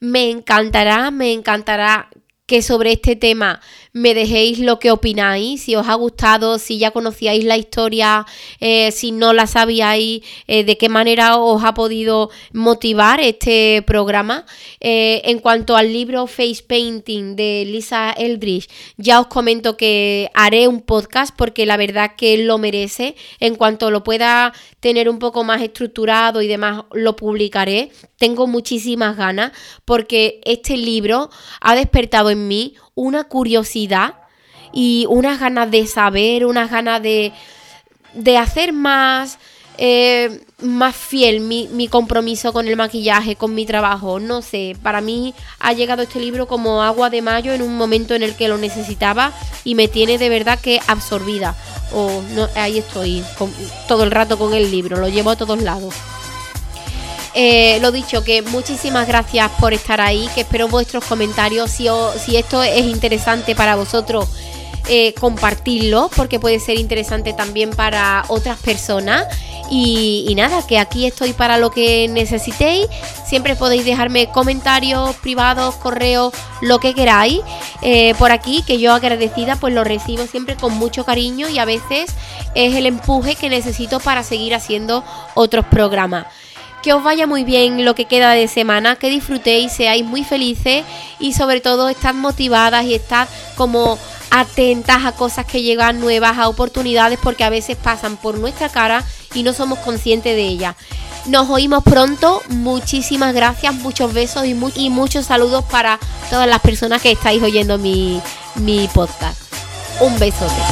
Me 0.00 0.30
encantará 0.30 1.10
me 1.10 1.32
encantará 1.32 2.08
que 2.50 2.62
sobre 2.62 2.90
este 2.90 3.14
tema 3.14 3.60
me 3.92 4.14
dejéis 4.14 4.58
lo 4.60 4.78
que 4.78 4.90
opináis, 4.90 5.62
si 5.62 5.74
os 5.74 5.88
ha 5.88 5.94
gustado, 5.94 6.58
si 6.58 6.78
ya 6.78 6.92
conocíais 6.92 7.44
la 7.44 7.56
historia, 7.56 8.26
eh, 8.60 8.92
si 8.92 9.10
no 9.12 9.32
la 9.32 9.46
sabíais, 9.46 10.22
eh, 10.46 10.64
de 10.64 10.78
qué 10.78 10.88
manera 10.88 11.36
os 11.36 11.64
ha 11.64 11.74
podido 11.74 12.30
motivar 12.52 13.20
este 13.20 13.82
programa. 13.86 14.46
Eh, 14.80 15.22
en 15.24 15.40
cuanto 15.40 15.76
al 15.76 15.92
libro 15.92 16.26
Face 16.26 16.62
Painting 16.66 17.34
de 17.36 17.64
Lisa 17.66 18.12
Eldridge, 18.12 18.68
ya 18.96 19.20
os 19.20 19.26
comento 19.26 19.76
que 19.76 20.30
haré 20.34 20.68
un 20.68 20.80
podcast 20.80 21.34
porque 21.36 21.66
la 21.66 21.76
verdad 21.76 22.12
que 22.16 22.38
lo 22.38 22.58
merece. 22.58 23.16
En 23.40 23.56
cuanto 23.56 23.90
lo 23.90 24.04
pueda 24.04 24.52
tener 24.80 25.08
un 25.08 25.18
poco 25.18 25.44
más 25.44 25.62
estructurado 25.62 26.42
y 26.42 26.46
demás, 26.46 26.84
lo 26.92 27.16
publicaré. 27.16 27.90
Tengo 28.18 28.46
muchísimas 28.46 29.16
ganas 29.16 29.52
porque 29.84 30.40
este 30.44 30.76
libro 30.76 31.30
ha 31.60 31.74
despertado 31.74 32.30
en 32.30 32.46
mí 32.46 32.74
una 32.94 33.24
curiosidad 33.24 34.14
y 34.72 35.06
unas 35.08 35.40
ganas 35.40 35.70
de 35.70 35.86
saber, 35.86 36.46
unas 36.46 36.70
ganas 36.70 37.02
de, 37.02 37.32
de 38.14 38.38
hacer 38.38 38.72
más, 38.72 39.38
eh, 39.78 40.44
más 40.62 40.94
fiel 40.94 41.40
mi, 41.40 41.68
mi, 41.68 41.88
compromiso 41.88 42.52
con 42.52 42.68
el 42.68 42.76
maquillaje, 42.76 43.36
con 43.36 43.54
mi 43.54 43.66
trabajo. 43.66 44.20
No 44.20 44.42
sé, 44.42 44.76
para 44.82 45.00
mí 45.00 45.34
ha 45.58 45.72
llegado 45.72 46.02
este 46.02 46.20
libro 46.20 46.46
como 46.46 46.82
agua 46.82 47.10
de 47.10 47.22
mayo 47.22 47.52
en 47.52 47.62
un 47.62 47.76
momento 47.76 48.14
en 48.14 48.22
el 48.22 48.36
que 48.36 48.48
lo 48.48 48.58
necesitaba 48.58 49.32
y 49.64 49.74
me 49.74 49.88
tiene 49.88 50.18
de 50.18 50.28
verdad 50.28 50.58
que 50.60 50.80
absorbida. 50.86 51.56
O 51.92 52.22
no, 52.34 52.48
ahí 52.54 52.78
estoy 52.78 53.24
todo 53.88 54.04
el 54.04 54.10
rato 54.10 54.38
con 54.38 54.54
el 54.54 54.70
libro, 54.70 54.98
lo 54.98 55.08
llevo 55.08 55.30
a 55.30 55.36
todos 55.36 55.60
lados. 55.60 55.94
Eh, 57.34 57.78
lo 57.80 57.92
dicho, 57.92 58.24
que 58.24 58.42
muchísimas 58.42 59.06
gracias 59.06 59.50
por 59.60 59.72
estar 59.72 60.00
ahí, 60.00 60.28
que 60.34 60.42
espero 60.42 60.68
vuestros 60.68 61.04
comentarios. 61.04 61.70
Si, 61.70 61.86
si 62.18 62.36
esto 62.36 62.62
es 62.62 62.84
interesante 62.86 63.54
para 63.54 63.76
vosotros, 63.76 64.28
eh, 64.88 65.14
compartirlo, 65.14 66.10
porque 66.16 66.40
puede 66.40 66.58
ser 66.58 66.76
interesante 66.78 67.32
también 67.32 67.70
para 67.70 68.24
otras 68.28 68.58
personas. 68.58 69.26
Y, 69.70 70.32
nada, 70.36 70.66
que 70.66 70.80
aquí 70.80 71.06
estoy 71.06 71.32
para 71.32 71.56
lo 71.58 71.70
que 71.70 72.08
necesitéis. 72.08 72.88
Siempre 73.24 73.54
podéis 73.54 73.84
dejarme 73.84 74.26
comentarios 74.32 75.14
privados, 75.16 75.76
correos, 75.76 76.34
lo 76.60 76.80
que 76.80 76.92
queráis 76.92 77.40
eh, 77.82 78.14
por 78.18 78.32
aquí, 78.32 78.64
que 78.66 78.80
yo 78.80 78.92
agradecida 78.92 79.54
pues 79.54 79.72
lo 79.72 79.84
recibo 79.84 80.26
siempre 80.26 80.56
con 80.56 80.76
mucho 80.76 81.04
cariño 81.04 81.48
y 81.48 81.60
a 81.60 81.64
veces 81.64 82.10
es 82.56 82.74
el 82.74 82.86
empuje 82.86 83.36
que 83.36 83.48
necesito 83.48 84.00
para 84.00 84.24
seguir 84.24 84.56
haciendo 84.56 85.04
otros 85.36 85.64
programas 85.66 86.26
que 86.82 86.92
os 86.92 87.02
vaya 87.02 87.26
muy 87.26 87.44
bien 87.44 87.84
lo 87.84 87.94
que 87.94 88.06
queda 88.06 88.32
de 88.32 88.48
semana, 88.48 88.96
que 88.96 89.10
disfrutéis, 89.10 89.72
seáis 89.72 90.04
muy 90.04 90.24
felices 90.24 90.84
y 91.18 91.32
sobre 91.34 91.60
todo 91.60 91.88
estad 91.88 92.14
motivadas 92.14 92.84
y 92.84 92.94
estad 92.94 93.28
como 93.56 93.98
atentas 94.30 95.04
a 95.04 95.12
cosas 95.12 95.44
que 95.44 95.62
llegan 95.62 96.00
nuevas, 96.00 96.38
a 96.38 96.48
oportunidades 96.48 97.18
porque 97.22 97.44
a 97.44 97.50
veces 97.50 97.76
pasan 97.76 98.16
por 98.16 98.38
nuestra 98.38 98.68
cara 98.68 99.04
y 99.34 99.42
no 99.42 99.52
somos 99.52 99.78
conscientes 99.80 100.34
de 100.34 100.42
ellas. 100.42 100.76
Nos 101.26 101.50
oímos 101.50 101.84
pronto, 101.84 102.40
muchísimas 102.48 103.34
gracias, 103.34 103.74
muchos 103.74 104.12
besos 104.14 104.46
y, 104.46 104.56
y 104.76 104.90
muchos 104.90 105.26
saludos 105.26 105.64
para 105.64 105.98
todas 106.30 106.48
las 106.48 106.60
personas 106.60 107.02
que 107.02 107.12
estáis 107.12 107.42
oyendo 107.42 107.76
mi, 107.76 108.20
mi 108.56 108.88
podcast. 108.88 109.40
Un 110.00 110.18
besote. 110.18 110.62